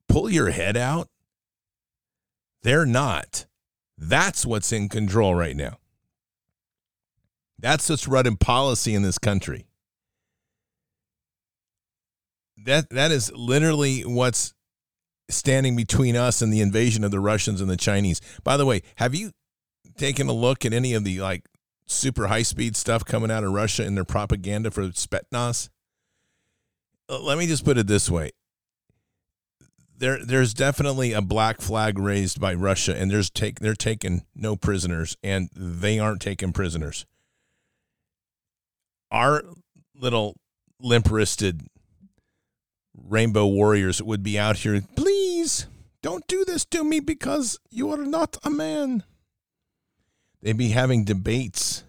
[0.07, 1.09] Pull your head out.
[2.63, 3.47] They're not.
[3.97, 5.79] That's what's in control right now.
[7.59, 9.67] That's what's running policy in this country.
[12.67, 14.53] That that is literally what's
[15.31, 18.21] standing between us and the invasion of the Russians and the Chinese.
[18.45, 19.33] By the way, have you
[19.97, 21.47] taken a look at any of the like
[21.87, 25.69] super high speed stuff coming out of Russia and their propaganda for Spetsnaz?
[27.09, 28.31] Uh, Let me just put it this way.
[29.97, 34.57] There, there's definitely a black flag raised by Russia, and there's take they're taking no
[34.57, 37.05] prisoners, and they aren't taking prisoners.
[39.11, 39.43] Our
[39.95, 40.37] little
[40.81, 41.67] limp wristed
[42.97, 44.81] rainbow warriors would be out here,
[46.03, 49.05] don't do this to me because you are not a man.
[50.43, 51.85] They'd be having debates.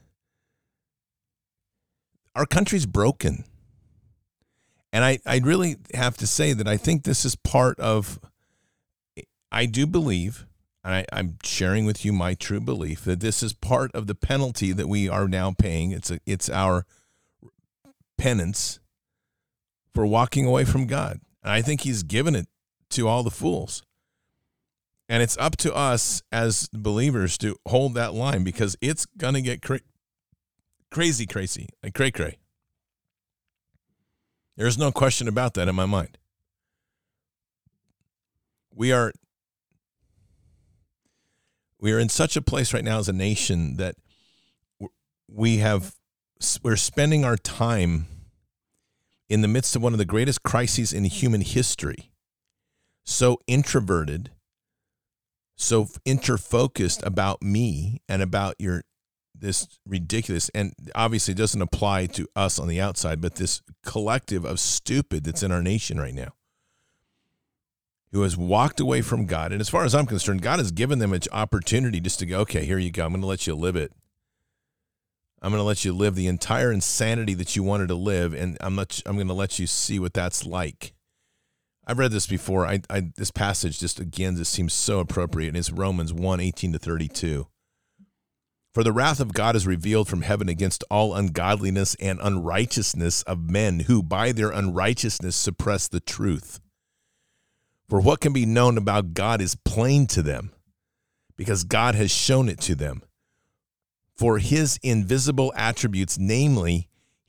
[2.35, 3.45] Our country's broken.
[4.93, 8.19] And I, I really have to say that I think this is part of,
[9.51, 10.45] I do believe,
[10.83, 14.15] and I, I'm sharing with you my true belief that this is part of the
[14.15, 15.91] penalty that we are now paying.
[15.91, 16.85] It's a, it's our
[18.17, 18.79] penance
[19.93, 21.21] for walking away from God.
[21.43, 22.47] And I think He's given it
[22.91, 23.83] to all the fools.
[25.11, 29.41] And it's up to us as believers to hold that line because it's going to
[29.41, 29.81] get cra-
[30.89, 32.37] crazy, crazy, like cray cray.
[34.55, 36.17] There's no question about that in my mind.
[38.73, 39.11] We are
[41.77, 43.95] we are in such a place right now as a nation that
[45.27, 45.93] we have
[46.63, 48.05] we're spending our time
[49.27, 52.13] in the midst of one of the greatest crises in human history
[53.03, 54.31] so introverted
[55.61, 58.83] so interfocused about me and about your
[59.33, 64.45] this ridiculous and obviously it doesn't apply to us on the outside but this collective
[64.45, 66.33] of stupid that's in our nation right now
[68.11, 69.53] who has walked away from God.
[69.53, 72.39] And as far as I'm concerned God has given them an opportunity just to go
[72.41, 73.05] okay here you go.
[73.05, 73.91] I'm going to let you live it.
[75.41, 78.57] I'm going to let you live the entire insanity that you wanted to live and
[78.61, 80.93] I'm not I'm going to let you see what that's like
[81.85, 85.71] I've read this before I, I this passage just again this seems so appropriate it's
[85.71, 87.47] Romans 1 18 to 32
[88.73, 93.49] for the wrath of God is revealed from heaven against all ungodliness and unrighteousness of
[93.49, 96.61] men who by their unrighteousness suppress the truth.
[97.89, 100.53] For what can be known about God is plain to them,
[101.35, 103.01] because God has shown it to them.
[104.15, 106.87] For his invisible attributes, namely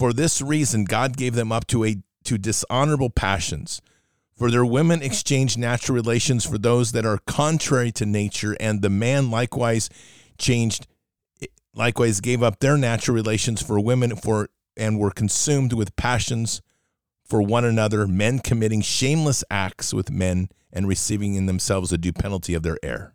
[0.00, 3.82] For this reason, God gave them up to, a, to dishonorable passions.
[4.34, 8.88] For their women exchanged natural relations for those that are contrary to nature, and the
[8.88, 9.90] man likewise
[10.38, 10.86] changed,
[11.74, 16.62] likewise gave up their natural relations for women for and were consumed with passions
[17.22, 22.14] for one another, men committing shameless acts with men and receiving in themselves a due
[22.14, 23.14] penalty of their error.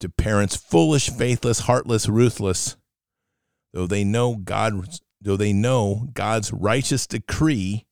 [0.00, 2.76] to parents, foolish, faithless, heartless, ruthless.
[3.72, 4.88] Though they know God,
[5.20, 7.86] though they know God's righteous decree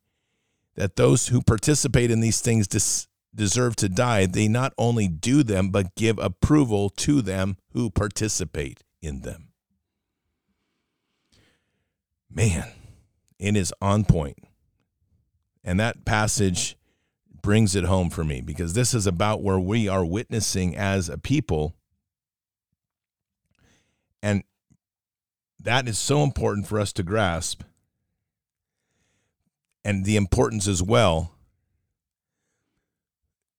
[0.76, 5.42] that those who participate in these things dis- deserve to die, they not only do
[5.42, 9.48] them but give approval to them who participate in them.
[12.30, 12.68] Man,
[13.38, 14.38] it is on point.
[15.62, 16.76] And that passage
[17.42, 21.18] brings it home for me because this is about where we are witnessing as a
[21.18, 21.74] people.
[24.24, 24.42] And
[25.60, 27.62] that is so important for us to grasp.
[29.84, 31.34] And the importance as well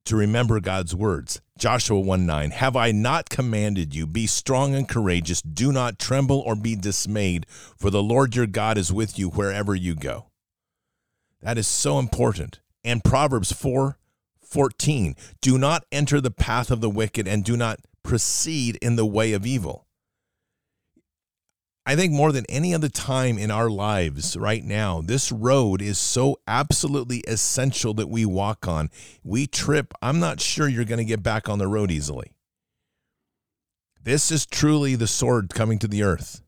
[0.06, 1.40] to remember God's words.
[1.60, 6.40] Joshua 1 9, have I not commanded you, be strong and courageous, do not tremble
[6.40, 7.46] or be dismayed,
[7.78, 10.26] for the Lord your God is with you wherever you go.
[11.42, 12.60] That is so important.
[12.84, 14.00] And Proverbs 4
[14.42, 19.06] 14, do not enter the path of the wicked and do not proceed in the
[19.06, 19.85] way of evil.
[21.88, 26.00] I think more than any other time in our lives right now, this road is
[26.00, 28.90] so absolutely essential that we walk on.
[29.24, 32.32] We trip, I'm not sure you're going to get back on the road easily.
[34.02, 36.42] This is truly the sword coming to the earth.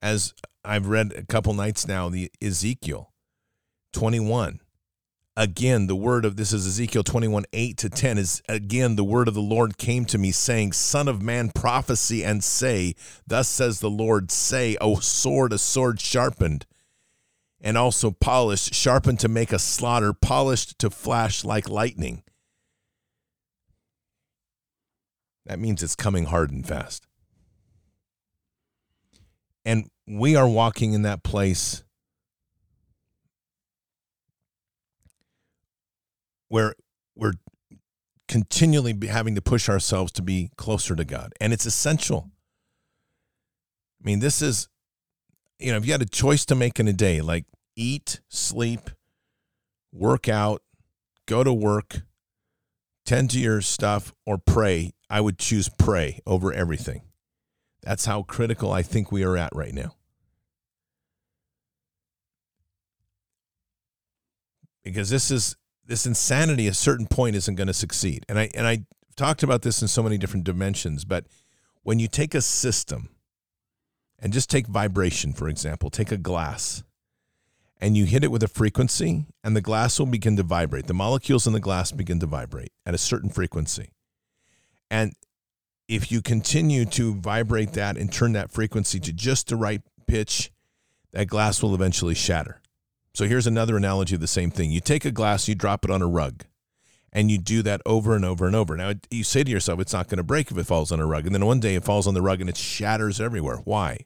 [0.00, 0.32] As
[0.64, 3.12] I've read a couple nights now, the Ezekiel
[3.92, 4.60] 21.
[5.38, 9.28] Again, the word of this is Ezekiel 21, 8 to 10 is again the word
[9.28, 12.94] of the Lord came to me, saying, Son of man, prophecy and say,
[13.26, 16.64] Thus says the Lord, say, O sword, a sword sharpened
[17.60, 22.22] and also polished, sharpened to make a slaughter, polished to flash like lightning.
[25.44, 27.06] That means it's coming hard and fast.
[29.66, 31.82] And we are walking in that place
[36.48, 36.74] where
[37.14, 37.34] we're
[38.28, 41.32] continually having to push ourselves to be closer to God.
[41.40, 42.30] And it's essential.
[44.02, 44.68] I mean, this is,
[45.58, 47.44] you know, if you had a choice to make in a day, like
[47.76, 48.90] eat, sleep,
[49.92, 50.62] work out,
[51.26, 52.02] go to work,
[53.04, 57.02] tend to your stuff, or pray, I would choose pray over everything.
[57.82, 59.94] That's how critical I think we are at right now.
[64.82, 65.56] Because this is
[65.86, 68.24] this insanity at a certain point isn't going to succeed.
[68.28, 68.84] And I and I
[69.16, 71.26] talked about this in so many different dimensions, but
[71.82, 73.10] when you take a system
[74.18, 76.82] and just take vibration for example, take a glass
[77.80, 80.86] and you hit it with a frequency and the glass will begin to vibrate.
[80.86, 83.90] The molecules in the glass begin to vibrate at a certain frequency.
[84.90, 85.12] And
[85.88, 90.50] if you continue to vibrate that and turn that frequency to just the right pitch,
[91.12, 92.60] that glass will eventually shatter.
[93.16, 94.70] So here's another analogy of the same thing.
[94.70, 96.44] You take a glass, you drop it on a rug,
[97.10, 98.76] and you do that over and over and over.
[98.76, 101.06] Now, you say to yourself, it's not going to break if it falls on a
[101.06, 101.24] rug.
[101.24, 103.62] And then one day it falls on the rug and it shatters everywhere.
[103.64, 104.00] Why?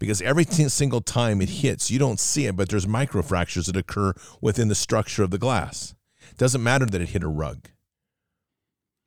[0.00, 4.12] Because every single time it hits, you don't see it, but there's microfractures that occur
[4.40, 5.94] within the structure of the glass.
[6.32, 7.68] It doesn't matter that it hit a rug.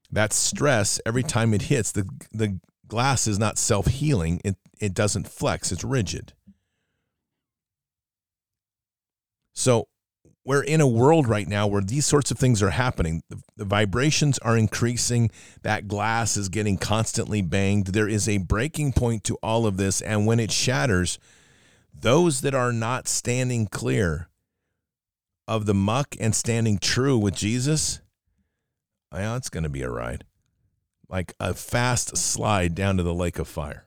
[0.09, 4.93] That stress, every time it hits, the, the glass is not self healing, it, it
[4.93, 6.31] doesn't flex, it's rigid.
[9.55, 9.87] So
[10.45, 13.23] we're in a world right now where these sorts of things are happening.
[13.29, 15.31] The, the, vibrations are increasing.
[15.63, 17.87] That glass is getting constantly banged.
[17.87, 20.01] There is a breaking point to all of this.
[20.01, 21.17] And when it shatters,
[21.99, 24.29] those that are not standing clear
[25.47, 28.01] of the muck and standing true with Jesus,
[29.11, 30.25] well, it's going to be a ride.
[31.09, 33.84] Like a fast slide down to the lake of fire.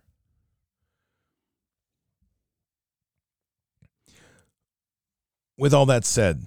[5.58, 6.46] With all that said,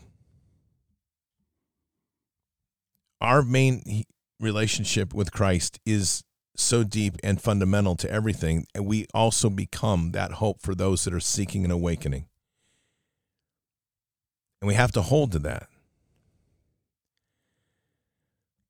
[3.20, 4.06] our main
[4.40, 6.24] relationship with Christ is
[6.56, 11.14] so deep and fundamental to everything, and we also become that hope for those that
[11.14, 12.26] are seeking an awakening.
[14.62, 15.68] And we have to hold to that.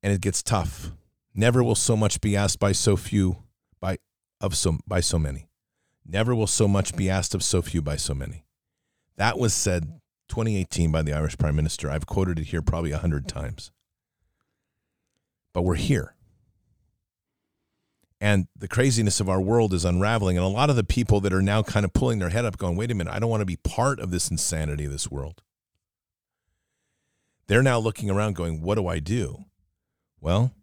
[0.02, 0.90] And it gets tough.
[1.34, 3.38] Never will so much be asked by so few
[3.80, 3.98] by
[4.40, 5.48] of so by so many.
[6.04, 8.44] Never will so much be asked of so few by so many.
[9.16, 10.00] That was said
[10.32, 11.90] 2018 by the Irish Prime Minister.
[11.90, 13.70] I've quoted it here probably a hundred times.
[15.52, 16.14] But we're here.
[18.18, 20.38] And the craziness of our world is unraveling.
[20.38, 22.56] And a lot of the people that are now kind of pulling their head up,
[22.56, 25.10] going, wait a minute, I don't want to be part of this insanity of this
[25.10, 25.42] world.
[27.46, 29.44] They're now looking around going, what do I do?
[30.18, 30.54] Well,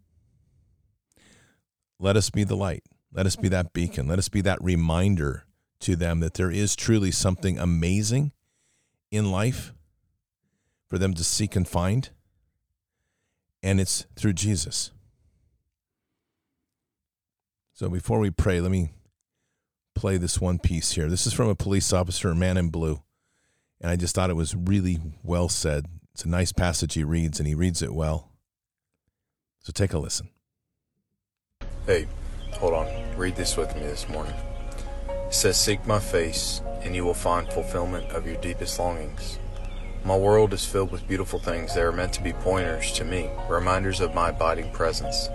[2.00, 2.82] let us be the light.
[3.12, 4.08] Let us be that beacon.
[4.08, 5.44] Let us be that reminder
[5.80, 8.32] to them that there is truly something amazing
[9.10, 9.72] in life
[10.88, 12.10] for them to seek and find,
[13.62, 14.90] and it's through Jesus.
[17.72, 18.90] So before we pray, let me
[19.94, 21.08] play this one piece here.
[21.08, 23.02] This is from a police officer, a man in blue,
[23.80, 25.86] and I just thought it was really well said.
[26.12, 28.32] It's a nice passage he reads, and he reads it well.
[29.60, 30.28] So take a listen.
[31.86, 32.06] Hey,
[32.52, 33.16] hold on.
[33.16, 34.34] Read this with me this morning.
[35.30, 39.38] It says, Seek my face, and you will find fulfillment of your deepest longings.
[40.04, 43.30] My world is filled with beautiful things that are meant to be pointers to me,
[43.48, 45.28] reminders of my abiding presence.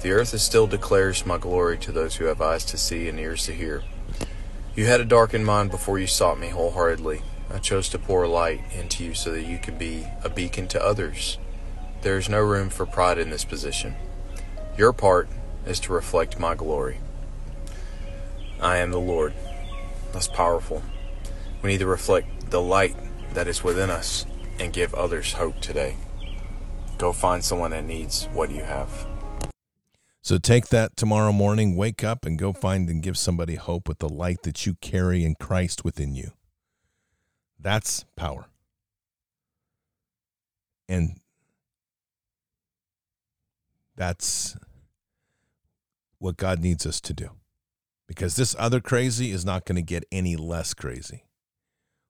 [0.00, 3.20] The earth is still declares my glory to those who have eyes to see and
[3.20, 3.84] ears to hear.
[4.74, 7.22] You had a darkened mind before you sought me wholeheartedly.
[7.48, 10.84] I chose to pour light into you so that you could be a beacon to
[10.84, 11.38] others.
[12.00, 13.94] There is no room for pride in this position.
[14.76, 15.28] Your part
[15.64, 16.98] is to reflect my glory.
[18.62, 19.34] I am the Lord.
[20.12, 20.82] That's powerful.
[21.62, 22.96] We need to reflect the light
[23.34, 24.24] that is within us
[24.60, 25.96] and give others hope today.
[26.96, 29.06] Go find someone that needs what you have.
[30.22, 33.98] So take that tomorrow morning, wake up and go find and give somebody hope with
[33.98, 36.30] the light that you carry in Christ within you.
[37.58, 38.46] That's power.
[40.88, 41.18] And
[43.96, 44.56] that's
[46.18, 47.30] what God needs us to do.
[48.14, 51.24] Because this other crazy is not going to get any less crazy.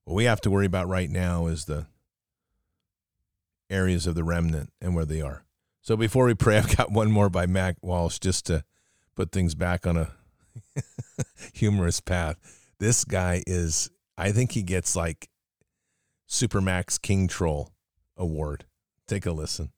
[0.04, 1.86] What we have to worry about right now is the
[3.70, 5.44] areas of the remnant and where they are.
[5.80, 8.64] So before we pray, I've got one more by Matt Walsh just to
[9.14, 10.12] put things back on a
[11.54, 12.36] humorous path.
[12.78, 15.28] This guy is, I think he gets like
[16.28, 17.72] Supermax King Troll
[18.16, 18.64] Award.
[19.06, 19.70] Take a listen.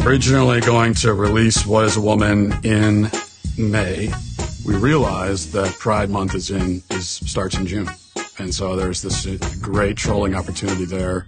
[0.00, 3.10] Originally going to release What is a Woman in
[3.56, 4.12] May,
[4.64, 7.88] we realized that Pride Month is in is starts in June.
[8.38, 9.26] And so there's this
[9.60, 11.26] great trolling opportunity there.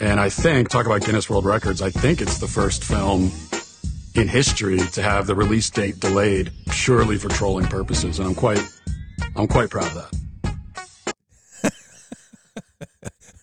[0.00, 3.30] And I think, talk about Guinness World Records, I think it's the first film
[4.14, 8.18] in history to have the release date delayed purely for trolling purposes.
[8.18, 8.62] And I'm quite
[9.36, 10.10] I'm quite proud of
[11.62, 11.74] that.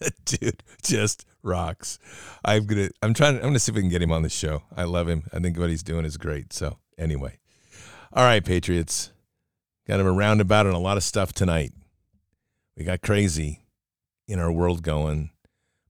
[0.26, 2.00] Dude, just rocks.
[2.44, 4.64] I'm gonna I'm trying I'm gonna see if we can get him on the show.
[4.76, 5.24] I love him.
[5.34, 6.54] I think what he's doing is great.
[6.54, 7.40] So anyway.
[8.18, 9.12] All right, Patriots.
[9.88, 11.72] Got him a roundabout and a lot of stuff tonight.
[12.76, 13.62] We got crazy
[14.28, 15.30] in our world going,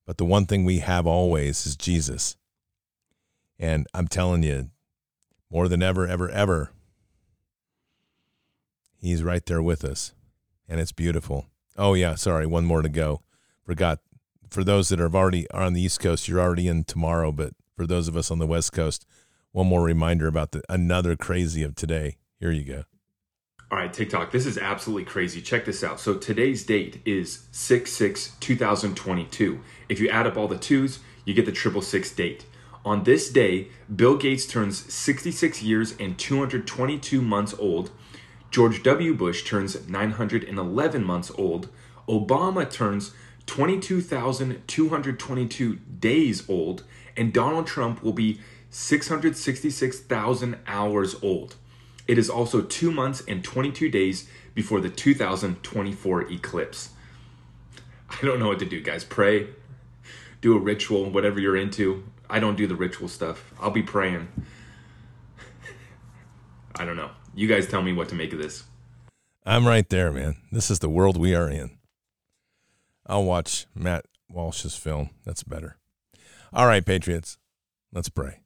[0.05, 2.35] but the one thing we have always is Jesus.
[3.57, 4.71] And I'm telling you,
[5.49, 6.71] more than ever, ever, ever,
[8.99, 10.11] he's right there with us.
[10.67, 11.47] And it's beautiful.
[11.77, 12.15] Oh, yeah.
[12.15, 12.45] Sorry.
[12.45, 13.21] One more to go.
[13.63, 13.99] Forgot.
[14.49, 17.31] For those that are already are on the East Coast, you're already in tomorrow.
[17.31, 19.05] But for those of us on the West Coast,
[19.57, 22.17] one more reminder about the another crazy of today.
[22.39, 22.83] Here you go.
[23.71, 25.41] All right, TikTok, this is absolutely crazy.
[25.41, 25.99] Check this out.
[25.99, 29.59] So today's date is 6 6 2022.
[29.89, 32.45] If you add up all the twos, you get the triple six date.
[32.85, 37.89] On this day, Bill Gates turns 66 years and 222 months old.
[38.51, 39.15] George W.
[39.15, 41.69] Bush turns 911 months old.
[42.07, 43.11] Obama turns
[43.47, 46.83] 22,222 days old.
[47.17, 48.39] And Donald Trump will be
[48.69, 51.55] 666,000 hours old.
[52.07, 56.89] It is also two months and 22 days before the 2024 eclipse.
[58.09, 59.03] I don't know what to do, guys.
[59.03, 59.47] Pray,
[60.41, 62.03] do a ritual, whatever you're into.
[62.29, 63.53] I don't do the ritual stuff.
[63.59, 64.27] I'll be praying.
[66.75, 67.11] I don't know.
[67.35, 68.63] You guys tell me what to make of this.
[69.45, 70.37] I'm right there, man.
[70.51, 71.77] This is the world we are in.
[73.05, 75.11] I'll watch Matt Walsh's film.
[75.23, 75.77] That's better.
[76.51, 77.37] All right, Patriots,
[77.93, 78.41] let's pray.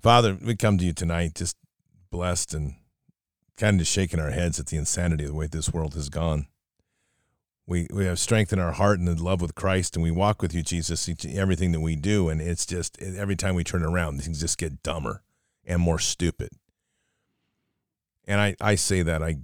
[0.00, 1.56] Father, we come to you tonight just
[2.10, 2.74] blessed and
[3.58, 6.46] kind of shaking our heads at the insanity of the way this world has gone.
[7.66, 10.40] We, we have strength in our heart and in love with Christ, and we walk
[10.40, 12.30] with you, Jesus, everything that we do.
[12.30, 15.22] And it's just every time we turn around, things just get dumber
[15.66, 16.48] and more stupid.
[18.26, 19.36] And I, I say that, I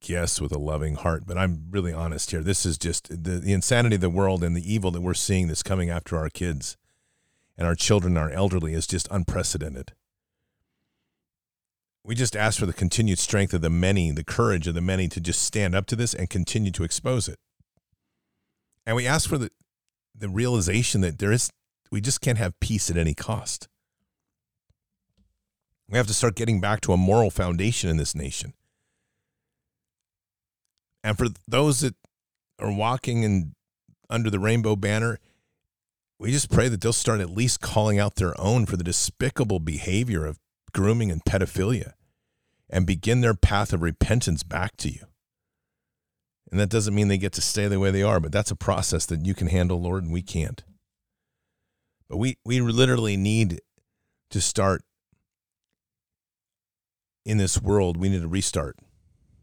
[0.00, 2.42] guess, with a loving heart, but I'm really honest here.
[2.42, 5.46] This is just the, the insanity of the world and the evil that we're seeing
[5.46, 6.76] that's coming after our kids
[7.58, 9.92] and our children, and our elderly, is just unprecedented.
[12.04, 15.08] We just ask for the continued strength of the many, the courage of the many
[15.08, 17.38] to just stand up to this and continue to expose it.
[18.86, 19.50] And we ask for the,
[20.16, 21.50] the realization that there is,
[21.90, 23.68] we just can't have peace at any cost.
[25.90, 28.54] We have to start getting back to a moral foundation in this nation.
[31.02, 31.94] And for those that
[32.58, 33.54] are walking in,
[34.08, 35.18] under the rainbow banner,
[36.18, 39.60] we just pray that they'll start at least calling out their own for the despicable
[39.60, 40.38] behavior of
[40.72, 41.92] grooming and pedophilia
[42.68, 45.02] and begin their path of repentance back to you.
[46.50, 48.56] And that doesn't mean they get to stay the way they are, but that's a
[48.56, 50.64] process that you can handle, Lord, and we can't.
[52.08, 53.60] But we, we literally need
[54.30, 54.82] to start
[57.24, 57.96] in this world.
[57.96, 58.76] We need to restart.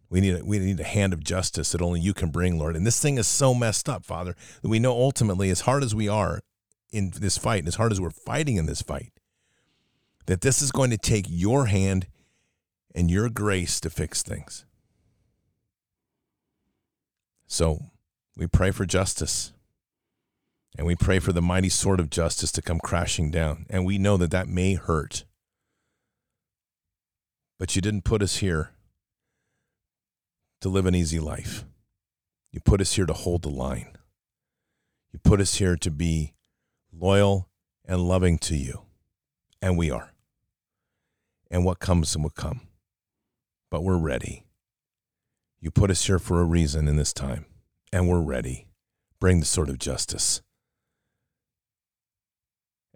[0.10, 2.76] We need, a, we need a hand of justice that only you can bring, Lord.
[2.76, 5.94] And this thing is so messed up, Father, that we know ultimately, as hard as
[5.94, 6.42] we are
[6.96, 9.12] in this fight, and as hard as we're fighting in this fight,
[10.26, 12.08] that this is going to take your hand
[12.96, 14.66] and your grace to fix things.
[17.48, 17.80] So
[18.38, 19.52] we pray for justice.
[20.78, 23.66] And we pray for the mighty sword of justice to come crashing down.
[23.70, 25.24] And we know that that may hurt.
[27.58, 28.72] But you didn't put us here
[30.60, 31.64] to live an easy life.
[32.52, 33.98] You put us here to hold the line.
[35.14, 36.34] You put us here to be
[36.98, 37.50] loyal
[37.86, 38.82] and loving to you.
[39.62, 40.14] And we are.
[41.52, 42.68] And what comes will come
[43.76, 44.46] but we're ready.
[45.60, 47.46] You put us here for a reason in this time,
[47.92, 48.68] and we're ready.
[49.20, 50.42] Bring the sword of justice.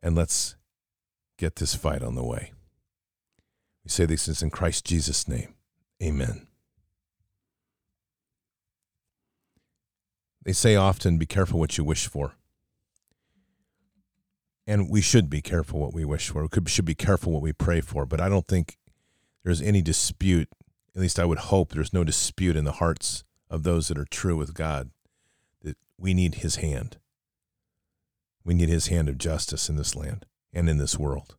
[0.02, 0.56] And let's
[1.38, 2.54] get this fight on the way.
[3.84, 5.56] We say these things in Christ Jesus' name.
[6.02, 6.48] Amen.
[10.44, 12.36] They say often, be careful what you wish for.
[14.70, 16.44] And we should be careful what we wish for.
[16.44, 18.06] We should be careful what we pray for.
[18.06, 18.78] But I don't think
[19.44, 20.48] there's any dispute,
[20.96, 24.06] at least I would hope there's no dispute in the hearts of those that are
[24.06, 24.92] true with God,
[25.64, 26.98] that we need his hand.
[28.44, 31.36] We need his hand of justice in this land and in this world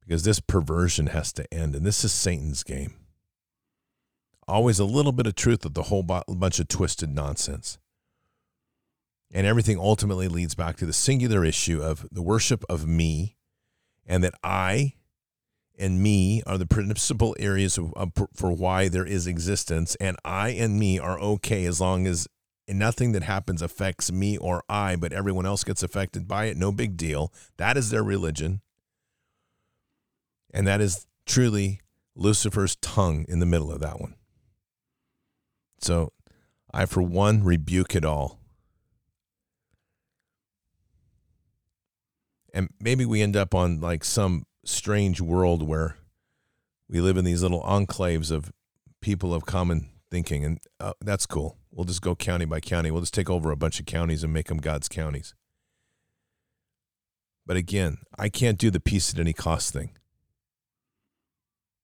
[0.00, 1.74] because this perversion has to end.
[1.74, 2.94] And this is Satan's game.
[4.48, 7.78] Always a little bit of truth with a whole bunch of twisted nonsense.
[9.32, 13.36] And everything ultimately leads back to the singular issue of the worship of me
[14.06, 14.94] and that I
[15.78, 19.94] and me are the principal areas of, of, for why there is existence.
[19.96, 22.28] And I and me are okay as long as
[22.68, 26.56] nothing that happens affects me or I, but everyone else gets affected by it.
[26.56, 27.32] No big deal.
[27.56, 28.60] That is their religion.
[30.52, 31.80] And that is truly
[32.14, 34.14] Lucifer's tongue in the middle of that one.
[35.80, 36.12] So
[36.72, 38.40] I, for one, rebuke it all.
[42.56, 45.98] And maybe we end up on like some strange world where
[46.88, 48.50] we live in these little enclaves of
[49.02, 50.42] people of common thinking.
[50.42, 51.58] And uh, that's cool.
[51.70, 52.90] We'll just go county by county.
[52.90, 55.34] We'll just take over a bunch of counties and make them God's counties.
[57.44, 59.90] But again, I can't do the peace at any cost thing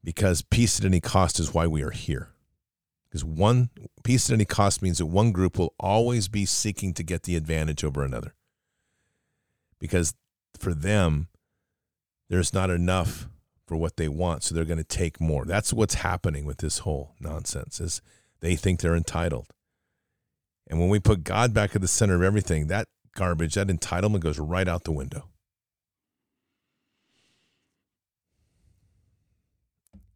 [0.03, 2.31] because peace at any cost is why we are here.
[3.11, 3.68] Because one
[4.05, 7.37] peace at any cost means that one group will always be seeking to get the
[7.37, 8.35] advantage over another.
[9.79, 10.14] Because
[10.59, 11.29] for them,
[12.29, 13.29] there's not enough
[13.67, 15.45] for what they want, so they're going to take more.
[15.45, 18.03] That's what's happening with this whole nonsense is
[18.41, 19.49] they think they're entitled.
[20.69, 24.21] And when we put God back at the center of everything, that garbage, that entitlement
[24.21, 25.29] goes right out the window.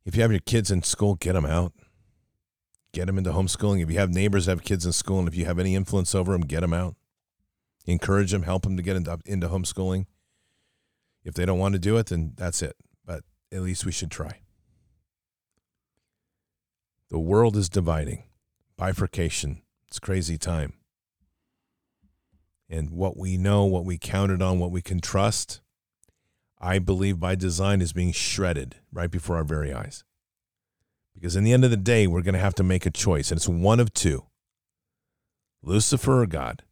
[0.05, 1.73] If you have your kids in school, get them out.
[2.93, 3.83] Get them into homeschooling.
[3.83, 6.33] If you have neighbors have kids in school and if you have any influence over
[6.33, 6.95] them, get them out.
[7.87, 10.07] Encourage them, help them to get into, into homeschooling.
[11.27, 12.77] If they don't want to do it, then that's it.
[13.05, 14.43] But at least we should try.
[17.11, 18.23] The world is dividing,
[18.77, 19.63] bifurcation.
[19.89, 20.75] It's crazy time.
[22.71, 25.61] And what we know, what we counted on, what we can trust,
[26.61, 30.05] I believe by design is being shredded right before our very eyes.
[31.13, 33.33] Because in the end of the day, we're going to have to make a choice,
[33.33, 34.27] and it's one of two
[35.63, 36.63] Lucifer or God.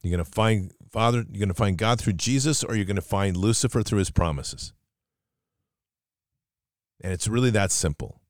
[0.00, 2.96] You're going to find Father, you're going to find God through Jesus, or you're going
[2.96, 4.72] to find Lucifer through his promises.
[7.00, 8.20] And it's really that simple.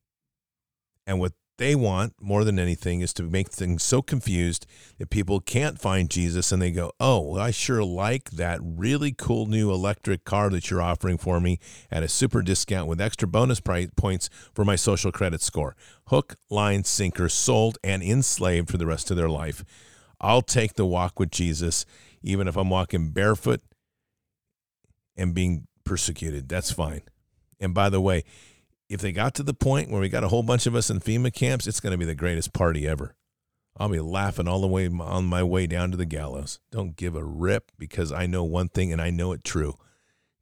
[1.07, 4.65] And what they want more than anything is to make things so confused
[4.97, 9.11] that people can't find Jesus and they go, Oh, well, I sure like that really
[9.11, 11.59] cool new electric car that you're offering for me
[11.91, 15.75] at a super discount with extra bonus price points for my social credit score.
[16.07, 19.65] Hook, line, sinker, sold and enslaved for the rest of their life.
[20.21, 21.85] I'll take the walk with Jesus,
[22.21, 23.61] even if I'm walking barefoot
[25.15, 26.47] and being persecuted.
[26.49, 27.01] That's fine.
[27.59, 28.23] And by the way,
[28.89, 30.99] if they got to the point where we got a whole bunch of us in
[30.99, 33.15] FEMA camps, it's going to be the greatest party ever.
[33.77, 36.59] I'll be laughing all the way on my way down to the gallows.
[36.71, 39.75] Don't give a rip because I know one thing and I know it true.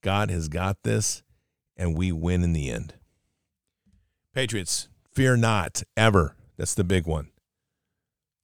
[0.01, 1.23] God has got this
[1.75, 2.95] and we win in the end.
[4.33, 6.35] Patriots, fear not ever.
[6.57, 7.29] That's the big one.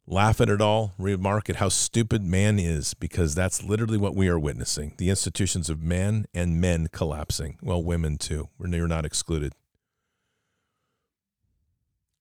[0.06, 4.28] Laugh at it all, remark at how stupid man is, because that's literally what we
[4.28, 4.94] are witnessing.
[4.98, 7.58] The institutions of man and men collapsing.
[7.62, 8.50] Well, women too.
[8.58, 9.54] We're not excluded.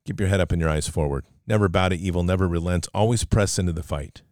[0.06, 1.24] Keep your head up and your eyes forward.
[1.46, 4.22] Never bow to evil, never relent, always press into the fight.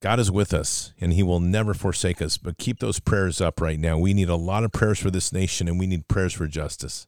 [0.00, 3.60] God is with us and he will never forsake us, but keep those prayers up
[3.60, 3.98] right now.
[3.98, 7.06] We need a lot of prayers for this nation and we need prayers for justice.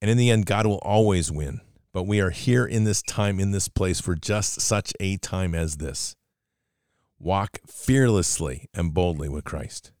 [0.00, 1.60] And in the end, God will always win.
[1.92, 5.54] But we are here in this time, in this place, for just such a time
[5.54, 6.16] as this.
[7.18, 9.92] Walk fearlessly and boldly with Christ.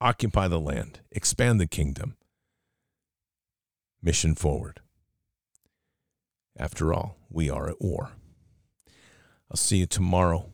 [0.00, 2.16] Occupy the land, expand the kingdom,
[4.00, 4.80] mission forward.
[6.56, 8.12] After all, we are at war.
[9.50, 10.50] I'll see you tomorrow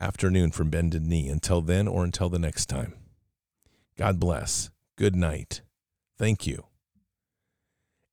[0.00, 1.28] afternoon from Bended Knee.
[1.28, 2.94] Until then or until the next time,
[3.98, 4.70] God bless.
[4.96, 5.62] Good night.
[6.16, 6.66] Thank you.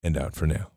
[0.03, 0.67] And out for now.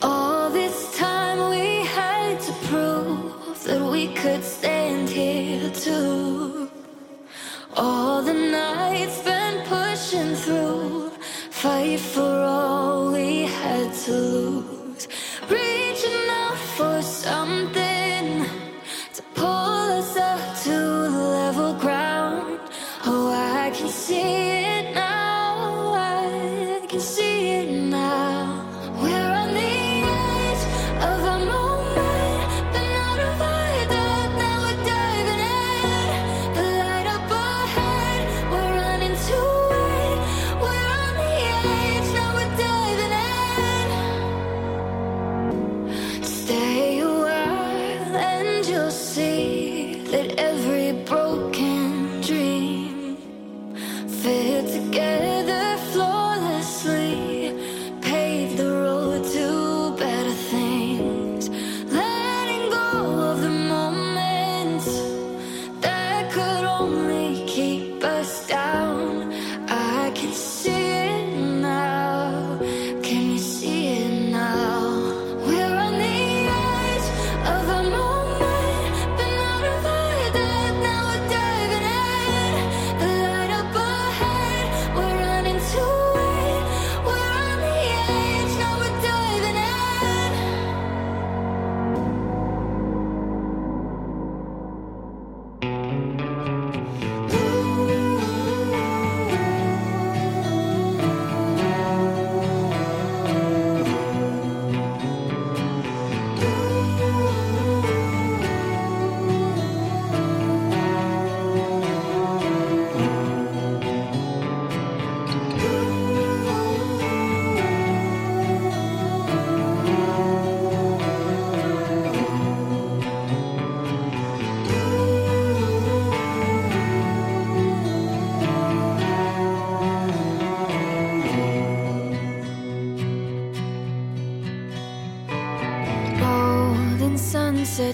[0.00, 6.70] All this time we had to prove that we could stand here too.
[7.76, 11.10] All the nights been pushing through
[11.50, 14.45] fight for all we had to lose.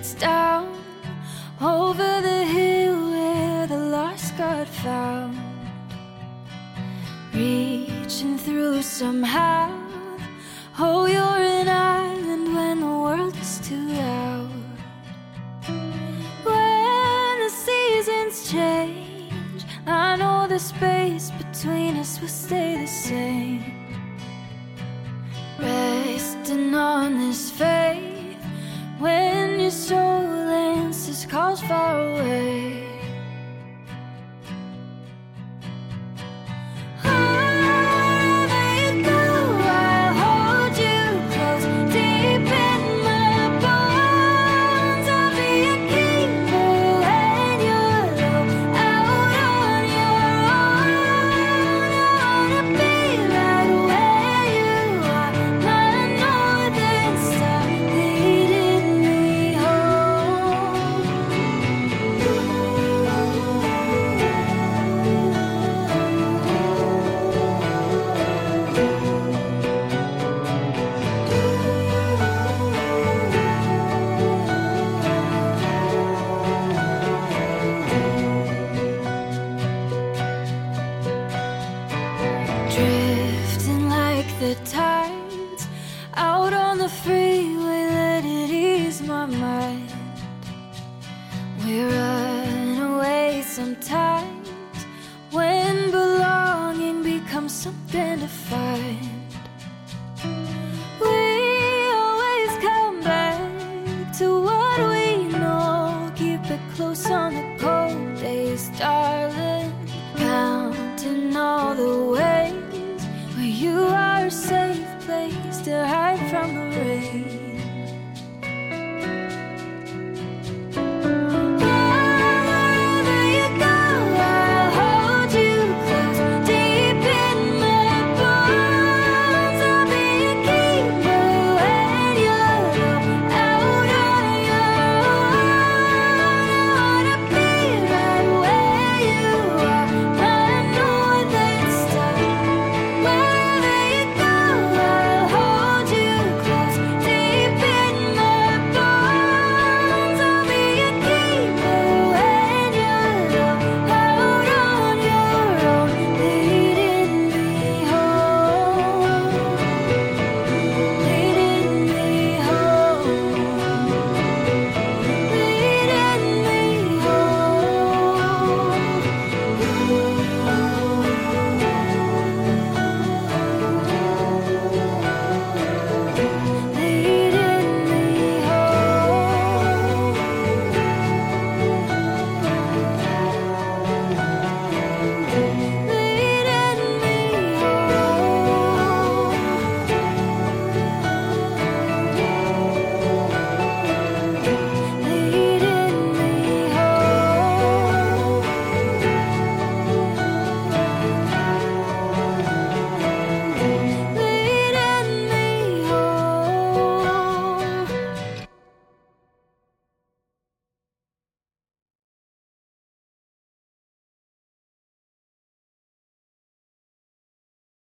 [0.03, 0.67] it's down
[1.61, 5.39] over the hill where the lost got found,
[7.33, 9.82] reaching through somehow.